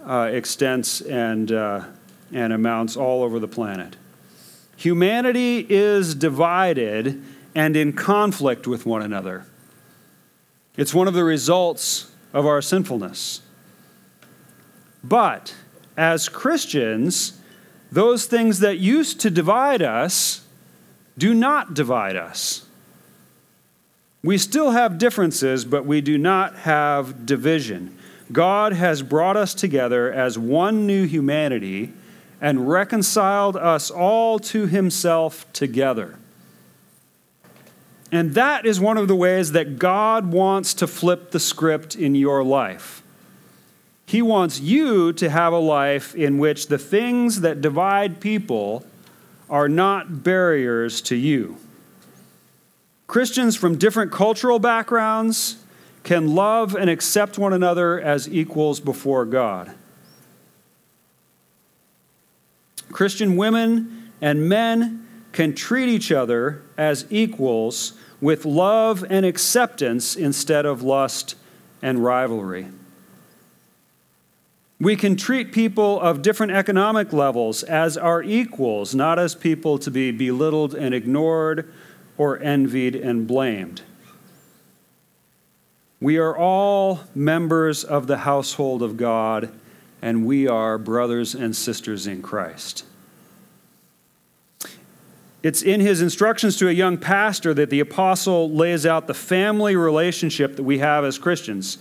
uh, 0.06 0.30
extents 0.32 1.02
and, 1.02 1.52
uh, 1.52 1.84
and 2.32 2.54
amounts 2.54 2.95
all 2.95 3.21
over 3.21 3.38
the 3.38 3.48
planet. 3.50 3.98
Humanity 4.78 5.67
is 5.67 6.15
divided 6.15 7.21
and 7.54 7.76
in 7.76 7.91
conflict 7.91 8.67
with 8.67 8.86
one 8.86 9.02
another. 9.02 9.45
It's 10.78 10.93
one 10.93 11.10
of 11.10 11.13
the 11.13 11.26
results 11.26 12.10
of 12.32 12.45
our 12.45 12.62
sinfulness. 12.62 13.41
But 15.07 15.55
as 15.95 16.29
Christians, 16.29 17.39
those 17.91 18.25
things 18.25 18.59
that 18.59 18.79
used 18.79 19.19
to 19.21 19.29
divide 19.29 19.81
us 19.81 20.45
do 21.17 21.33
not 21.33 21.73
divide 21.73 22.15
us. 22.15 22.65
We 24.23 24.39
still 24.39 24.71
have 24.71 24.97
differences, 24.97 25.63
but 25.63 25.85
we 25.85 26.01
do 26.01 26.17
not 26.17 26.55
have 26.57 27.27
division. 27.27 27.95
God 28.31 28.73
has 28.73 29.03
brought 29.03 29.37
us 29.37 29.53
together 29.53 30.11
as 30.11 30.39
one 30.39 30.87
new 30.87 31.05
humanity 31.05 31.93
and 32.41 32.67
reconciled 32.67 33.55
us 33.55 33.91
all 33.91 34.39
to 34.39 34.65
himself 34.65 35.45
together. 35.53 36.17
And 38.11 38.33
that 38.33 38.65
is 38.65 38.79
one 38.79 38.97
of 38.97 39.07
the 39.07 39.15
ways 39.15 39.51
that 39.51 39.77
God 39.77 40.31
wants 40.31 40.73
to 40.75 40.87
flip 40.87 41.29
the 41.29 41.39
script 41.39 41.95
in 41.95 42.15
your 42.15 42.43
life. 42.43 43.03
He 44.05 44.21
wants 44.21 44.59
you 44.59 45.13
to 45.13 45.29
have 45.29 45.51
a 45.51 45.59
life 45.59 46.13
in 46.15 46.37
which 46.37 46.67
the 46.67 46.77
things 46.77 47.41
that 47.41 47.61
divide 47.61 48.19
people 48.19 48.85
are 49.49 49.69
not 49.69 50.23
barriers 50.23 51.01
to 51.01 51.15
you. 51.15 51.57
Christians 53.07 53.55
from 53.55 53.77
different 53.77 54.11
cultural 54.11 54.59
backgrounds 54.59 55.57
can 56.03 56.35
love 56.35 56.75
and 56.75 56.89
accept 56.89 57.37
one 57.37 57.53
another 57.53 57.99
as 57.99 58.29
equals 58.29 58.79
before 58.79 59.25
God. 59.25 59.73
Christian 62.91 63.35
women 63.35 64.11
and 64.21 64.47
men 64.47 65.05
can 65.31 65.53
treat 65.53 65.89
each 65.89 66.11
other 66.11 66.61
as 66.77 67.05
equals 67.09 67.93
with 68.21 68.45
love 68.45 69.03
and 69.09 69.25
acceptance 69.25 70.15
instead 70.15 70.65
of 70.65 70.81
lust 70.81 71.35
and 71.81 72.03
rivalry. 72.03 72.67
We 74.79 74.95
can 74.97 75.15
treat 75.15 75.53
people 75.53 76.01
of 76.01 76.21
different 76.21 76.51
economic 76.51 77.13
levels 77.13 77.63
as 77.63 77.97
our 77.97 78.21
equals, 78.21 78.93
not 78.93 79.17
as 79.17 79.33
people 79.33 79.77
to 79.79 79.89
be 79.89 80.11
belittled 80.11 80.75
and 80.75 80.93
ignored 80.93 81.71
or 82.17 82.39
envied 82.41 82.95
and 82.95 83.25
blamed. 83.25 83.83
We 86.01 86.17
are 86.17 86.38
all 86.38 86.99
members 87.15 87.83
of 87.85 88.07
the 88.07 88.17
household 88.17 88.83
of 88.83 88.97
God, 88.97 89.49
and 90.01 90.25
we 90.25 90.47
are 90.47 90.77
brothers 90.77 91.33
and 91.33 91.55
sisters 91.55 92.05
in 92.05 92.21
Christ. 92.21 92.83
It's 95.41 95.61
in 95.61 95.79
his 95.79 96.01
instructions 96.01 96.57
to 96.57 96.67
a 96.67 96.73
young 96.73 96.97
pastor 96.97 97.53
that 97.53 97.69
the 97.69 97.79
apostle 97.79 98.51
lays 98.51 98.85
out 98.85 99.07
the 99.07 99.13
family 99.13 99.75
relationship 99.75 100.57
that 100.57 100.63
we 100.63 100.79
have 100.79 101.05
as 101.05 101.17
Christians. 101.17 101.77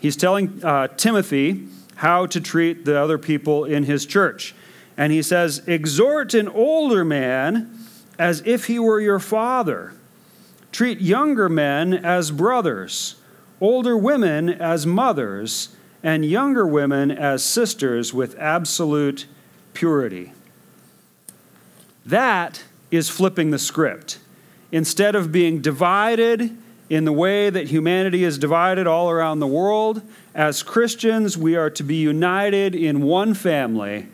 He's 0.00 0.16
telling 0.16 0.64
uh, 0.64 0.88
Timothy 0.88 1.68
how 2.02 2.26
to 2.26 2.40
treat 2.40 2.84
the 2.84 2.98
other 2.98 3.16
people 3.16 3.64
in 3.64 3.84
his 3.84 4.04
church. 4.04 4.56
And 4.96 5.12
he 5.12 5.22
says, 5.22 5.62
Exhort 5.68 6.34
an 6.34 6.48
older 6.48 7.04
man 7.04 7.78
as 8.18 8.42
if 8.44 8.66
he 8.66 8.76
were 8.76 9.00
your 9.00 9.20
father. 9.20 9.92
Treat 10.72 11.00
younger 11.00 11.48
men 11.48 11.94
as 11.94 12.32
brothers, 12.32 13.14
older 13.60 13.96
women 13.96 14.48
as 14.48 14.84
mothers, 14.84 15.76
and 16.02 16.24
younger 16.24 16.66
women 16.66 17.12
as 17.12 17.44
sisters 17.44 18.12
with 18.12 18.36
absolute 18.36 19.26
purity. 19.72 20.32
That 22.04 22.64
is 22.90 23.08
flipping 23.08 23.52
the 23.52 23.60
script. 23.60 24.18
Instead 24.72 25.14
of 25.14 25.30
being 25.30 25.60
divided 25.60 26.58
in 26.90 27.04
the 27.04 27.12
way 27.12 27.48
that 27.48 27.68
humanity 27.68 28.24
is 28.24 28.38
divided 28.38 28.88
all 28.88 29.08
around 29.08 29.38
the 29.38 29.46
world, 29.46 30.02
as 30.34 30.62
Christians, 30.62 31.36
we 31.36 31.56
are 31.56 31.70
to 31.70 31.82
be 31.82 31.96
united 31.96 32.74
in 32.74 33.02
one 33.02 33.34
family, 33.34 34.08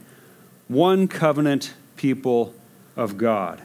one 0.67 1.09
covenant 1.09 1.75
people 1.97 2.55
of 2.97 3.17
God. 3.17 3.63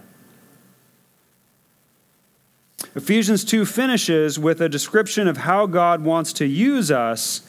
Ephesians 2.96 3.44
2 3.44 3.66
finishes 3.66 4.38
with 4.38 4.62
a 4.62 4.70
description 4.70 5.28
of 5.28 5.38
how 5.38 5.66
God 5.66 6.04
wants 6.04 6.32
to 6.34 6.46
use 6.46 6.92
us 6.92 7.42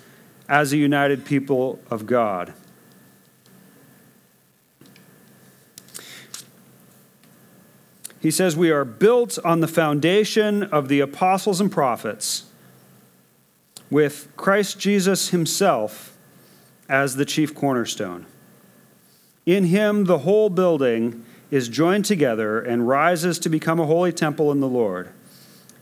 as 0.49 0.73
a 0.73 0.77
united 0.77 1.25
people 1.25 1.79
of 1.91 2.07
God. 2.07 2.55
He 8.21 8.31
says, 8.31 8.57
We 8.57 8.71
are 8.71 8.87
built 8.87 9.39
on 9.45 9.61
the 9.61 9.69
foundation 9.69 10.63
of 10.63 10.89
the 10.89 11.01
apostles 11.01 11.61
and 11.61 11.71
prophets, 11.71 12.47
with 13.91 14.29
Christ 14.37 14.79
Jesus 14.79 15.31
himself 15.31 16.17
as 16.89 17.17
the 17.17 17.25
chief 17.25 17.55
cornerstone. 17.55 18.27
In 19.47 19.65
him, 19.65 20.05
the 20.05 20.19
whole 20.19 20.51
building 20.51 21.25
is 21.51 21.69
joined 21.69 22.05
together 22.05 22.61
and 22.61 22.89
rises 22.89 23.39
to 23.41 23.49
become 23.49 23.79
a 23.79 23.87
holy 23.87 24.13
temple 24.13 24.51
in 24.51 24.61
the 24.61 24.69
Lord. 24.69 25.11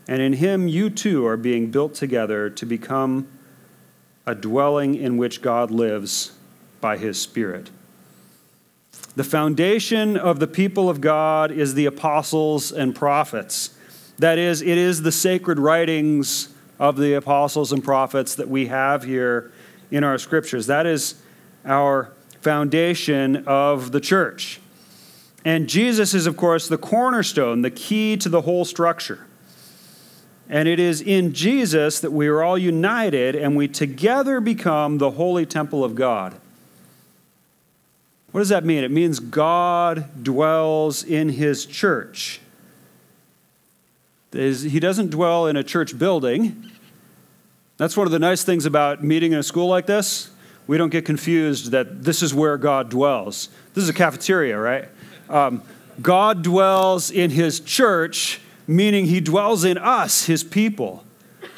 And 0.07 0.21
in 0.21 0.33
him 0.33 0.67
you 0.67 0.89
too 0.89 1.25
are 1.25 1.37
being 1.37 1.71
built 1.71 1.93
together 1.95 2.49
to 2.49 2.65
become 2.65 3.27
a 4.25 4.35
dwelling 4.35 4.95
in 4.95 5.17
which 5.17 5.41
God 5.41 5.71
lives 5.71 6.33
by 6.81 6.97
his 6.97 7.19
Spirit. 7.19 7.69
The 9.15 9.23
foundation 9.23 10.17
of 10.17 10.39
the 10.39 10.47
people 10.47 10.89
of 10.89 10.99
God 10.99 11.51
is 11.51 11.73
the 11.73 11.85
apostles 11.85 12.71
and 12.71 12.95
prophets. 12.95 13.75
That 14.17 14.37
is, 14.37 14.61
it 14.61 14.77
is 14.77 15.01
the 15.01 15.11
sacred 15.11 15.59
writings 15.59 16.52
of 16.79 16.97
the 16.97 17.13
apostles 17.13 17.71
and 17.71 17.83
prophets 17.83 18.35
that 18.35 18.49
we 18.49 18.67
have 18.67 19.03
here 19.03 19.51
in 19.91 20.03
our 20.03 20.17
scriptures. 20.17 20.67
That 20.67 20.85
is 20.85 21.15
our 21.65 22.11
foundation 22.41 23.47
of 23.47 23.91
the 23.91 24.01
church. 24.01 24.59
And 25.45 25.67
Jesus 25.67 26.13
is, 26.13 26.25
of 26.25 26.37
course, 26.37 26.67
the 26.67 26.77
cornerstone, 26.77 27.61
the 27.61 27.71
key 27.71 28.17
to 28.17 28.29
the 28.29 28.41
whole 28.41 28.65
structure. 28.65 29.25
And 30.49 30.67
it 30.67 30.79
is 30.79 31.01
in 31.01 31.33
Jesus 31.33 31.99
that 32.01 32.11
we 32.11 32.27
are 32.27 32.43
all 32.43 32.57
united 32.57 33.35
and 33.35 33.55
we 33.55 33.67
together 33.67 34.39
become 34.39 34.97
the 34.97 35.11
holy 35.11 35.45
temple 35.45 35.83
of 35.83 35.95
God. 35.95 36.35
What 38.31 38.41
does 38.41 38.49
that 38.49 38.65
mean? 38.65 38.83
It 38.83 38.91
means 38.91 39.19
God 39.19 40.23
dwells 40.23 41.03
in 41.03 41.29
his 41.29 41.65
church. 41.65 42.41
He 44.33 44.79
doesn't 44.79 45.11
dwell 45.11 45.47
in 45.47 45.55
a 45.55 45.63
church 45.63 45.97
building. 45.97 46.69
That's 47.77 47.95
one 47.95 48.07
of 48.07 48.11
the 48.11 48.19
nice 48.19 48.43
things 48.43 48.65
about 48.65 49.03
meeting 49.03 49.31
in 49.31 49.39
a 49.39 49.43
school 49.43 49.67
like 49.67 49.85
this. 49.85 50.31
We 50.67 50.77
don't 50.77 50.89
get 50.89 51.05
confused 51.05 51.71
that 51.71 52.03
this 52.03 52.21
is 52.21 52.33
where 52.33 52.57
God 52.57 52.89
dwells. 52.89 53.49
This 53.73 53.83
is 53.83 53.89
a 53.89 53.93
cafeteria, 53.93 54.57
right? 54.57 54.89
Um, 55.29 55.61
God 56.01 56.41
dwells 56.43 57.11
in 57.11 57.31
his 57.31 57.59
church 57.59 58.39
meaning 58.67 59.05
he 59.05 59.19
dwells 59.19 59.63
in 59.63 59.77
us, 59.77 60.25
his 60.25 60.43
people. 60.43 61.03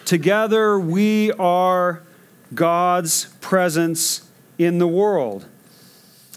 Together 0.05 0.79
we 0.79 1.31
are 1.33 2.03
God's 2.53 3.25
presence 3.41 4.29
in 4.57 4.77
the 4.77 4.87
world. 4.87 5.45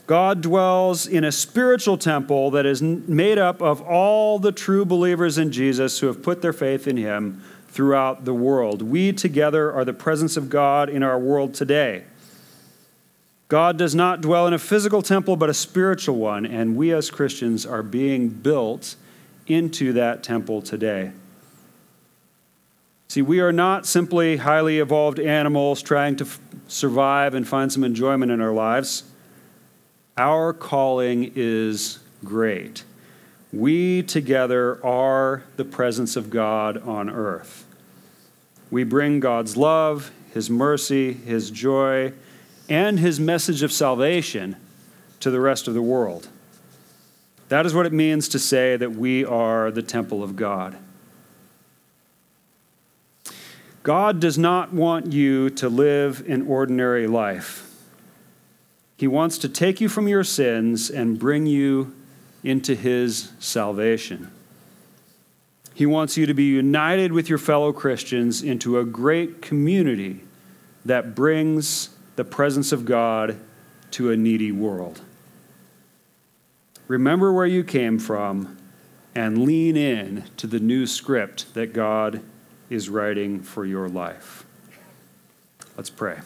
God 0.09 0.41
dwells 0.41 1.07
in 1.07 1.23
a 1.23 1.31
spiritual 1.31 1.99
temple 1.99 2.51
that 2.53 2.65
is 2.65 2.81
made 2.81 3.37
up 3.37 3.61
of 3.61 3.83
all 3.83 4.39
the 4.39 4.53
true 4.53 4.87
believers 4.87 5.37
in 5.37 5.53
Jesus 5.53 5.99
who 5.99 6.07
have 6.07 6.23
put 6.23 6.41
their 6.41 6.55
faith 6.55 6.89
in 6.89 6.97
him 6.97 7.45
throughout 7.69 8.25
the 8.25 8.33
world. 8.33 8.81
We 8.81 9.13
together 9.13 9.71
are 9.71 9.85
the 9.85 9.93
presence 9.93 10.39
of 10.39 10.49
God 10.49 10.89
in 10.89 11.03
our 11.03 11.19
world 11.19 11.53
today. 11.53 12.05
God 13.49 13.77
does 13.77 13.95
not 13.95 14.23
dwell 14.23 14.47
in 14.47 14.55
a 14.55 14.59
physical 14.59 15.03
temple, 15.03 15.37
but 15.37 15.51
a 15.51 15.55
spiritual 15.55 16.17
one, 16.17 16.47
and 16.47 16.75
we 16.75 16.91
as 16.95 17.11
Christians 17.11 17.67
are 17.67 17.83
being 17.83 18.31
built 18.31 18.97
into 19.47 19.93
that 19.93 20.23
temple 20.23 20.63
today. 20.63 21.13
See, 23.09 23.21
we 23.21 23.41
are 23.41 23.53
not 23.53 23.85
simply 23.85 24.39
highly 24.39 24.79
evolved 24.79 25.21
animals 25.21 25.83
trying 25.83 26.17
to 26.17 26.25
f- 26.25 26.41
survive 26.67 27.35
and 27.35 27.47
find 27.47 27.71
some 27.71 27.85
enjoyment 27.85 28.33
in 28.33 28.41
our 28.41 28.53
lives. 28.53 29.05
Our 30.19 30.53
calling 30.53 31.31
is 31.37 32.01
great. 32.25 32.83
We 33.53 34.03
together 34.03 34.85
are 34.85 35.45
the 35.57 35.65
presence 35.65 36.17
of 36.17 36.29
God 36.29 36.77
on 36.77 37.09
earth. 37.09 37.65
We 38.69 38.83
bring 38.83 39.21
God's 39.21 39.57
love, 39.57 40.11
His 40.35 40.51
mercy, 40.51 41.13
His 41.13 41.53
joy, 41.53 42.13
and 42.69 42.99
His 42.99 43.21
message 43.21 43.63
of 43.63 43.71
salvation 43.71 44.57
to 45.21 45.31
the 45.31 45.41
rest 45.41 45.69
of 45.69 45.75
the 45.75 45.83
world. 45.83 46.27
That 47.49 47.65
is 47.65 47.73
what 47.73 47.87
it 47.87 47.93
means 47.93 48.27
to 48.31 48.41
say 48.41 48.77
that 48.77 48.97
we 48.97 49.25
are 49.25 49.71
the 49.71 49.83
temple 49.83 50.25
of 50.25 50.35
God. 50.35 50.77
God 53.85 54.19
does 54.19 54.37
not 54.37 54.73
want 54.75 55.13
you 55.13 55.49
to 55.51 55.69
live 55.69 56.29
an 56.29 56.49
ordinary 56.49 57.07
life. 57.07 57.68
He 58.99 59.07
wants 59.07 59.39
to 59.39 59.49
take 59.49 59.81
you 59.81 59.89
from 59.89 60.09
your 60.09 60.25
sins 60.25 60.91
and 60.91 61.21
bring 61.21 61.47
you 61.47 61.95
into 62.43 62.75
His 62.75 63.31
salvation. 63.39 64.33
He 65.73 65.87
wants 65.87 66.17
you 66.17 66.27
to 66.27 66.35
be 66.35 66.43
united 66.43 67.13
with 67.13 67.29
your 67.29 67.39
fellow 67.39 67.73
Christians 67.73 68.43
into 68.43 68.77
a 68.77 68.85
great 68.85 69.41
community 69.41 70.23
that 70.85 71.15
brings 71.15 71.91
the 72.17 72.25
presence 72.25 72.73
of 72.73 72.85
God 72.85 73.39
to 73.93 74.11
a 74.11 74.17
needy 74.17 74.51
world. 74.51 75.01
Remember 76.89 77.33
where 77.33 77.47
you 77.47 77.63
came 77.63 78.01
from 78.01 78.59
and 79.15 79.45
lean 79.45 79.77
in 79.77 80.25
to 80.39 80.49
the 80.49 80.59
new 80.59 80.89
script 80.89 81.55
that 81.55 81.73
God 81.73 82.21
is 82.69 82.89
writing 82.89 83.43
for 83.43 83.65
your 83.65 83.89
life. 83.89 84.45
Let's 85.77 85.91
pray. 85.91 86.19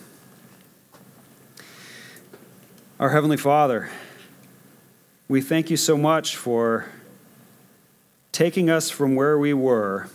Our 3.03 3.11
Heavenly 3.11 3.37
Father, 3.37 3.91
we 5.27 5.41
thank 5.41 5.71
you 5.71 5.77
so 5.77 5.97
much 5.97 6.37
for 6.37 6.87
taking 8.31 8.71
us 8.71 8.91
from 8.91 9.17
where 9.17 9.37
we 9.37 9.53
were 9.53 10.09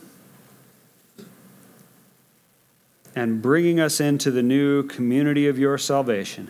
and 3.14 3.42
bringing 3.42 3.82
us 3.82 4.00
into 4.00 4.32
the 4.32 4.42
new 4.42 4.84
community 4.84 5.50
of 5.50 5.60
your 5.60 5.78
salvation. 5.78 6.50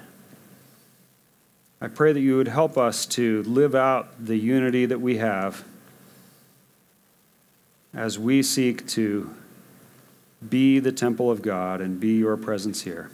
I 1.81 1.87
pray 1.87 2.13
that 2.13 2.19
you 2.19 2.37
would 2.37 2.49
help 2.49 2.77
us 2.77 3.07
to 3.07 3.41
live 3.41 3.73
out 3.73 4.23
the 4.23 4.37
unity 4.37 4.85
that 4.85 5.01
we 5.01 5.17
have 5.17 5.63
as 7.95 8.19
we 8.19 8.43
seek 8.43 8.87
to 8.89 9.33
be 10.47 10.77
the 10.77 10.91
temple 10.91 11.31
of 11.31 11.41
God 11.41 11.81
and 11.81 11.99
be 11.99 12.17
your 12.17 12.37
presence 12.37 12.83
here. 12.83 13.09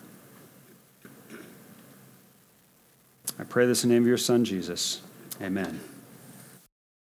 I 3.40 3.44
pray 3.44 3.66
this 3.66 3.84
in 3.84 3.90
the 3.90 3.96
name 3.96 4.04
of 4.04 4.08
your 4.08 4.18
Son, 4.18 4.46
Jesus. 4.46 5.02
Amen. 5.42 5.80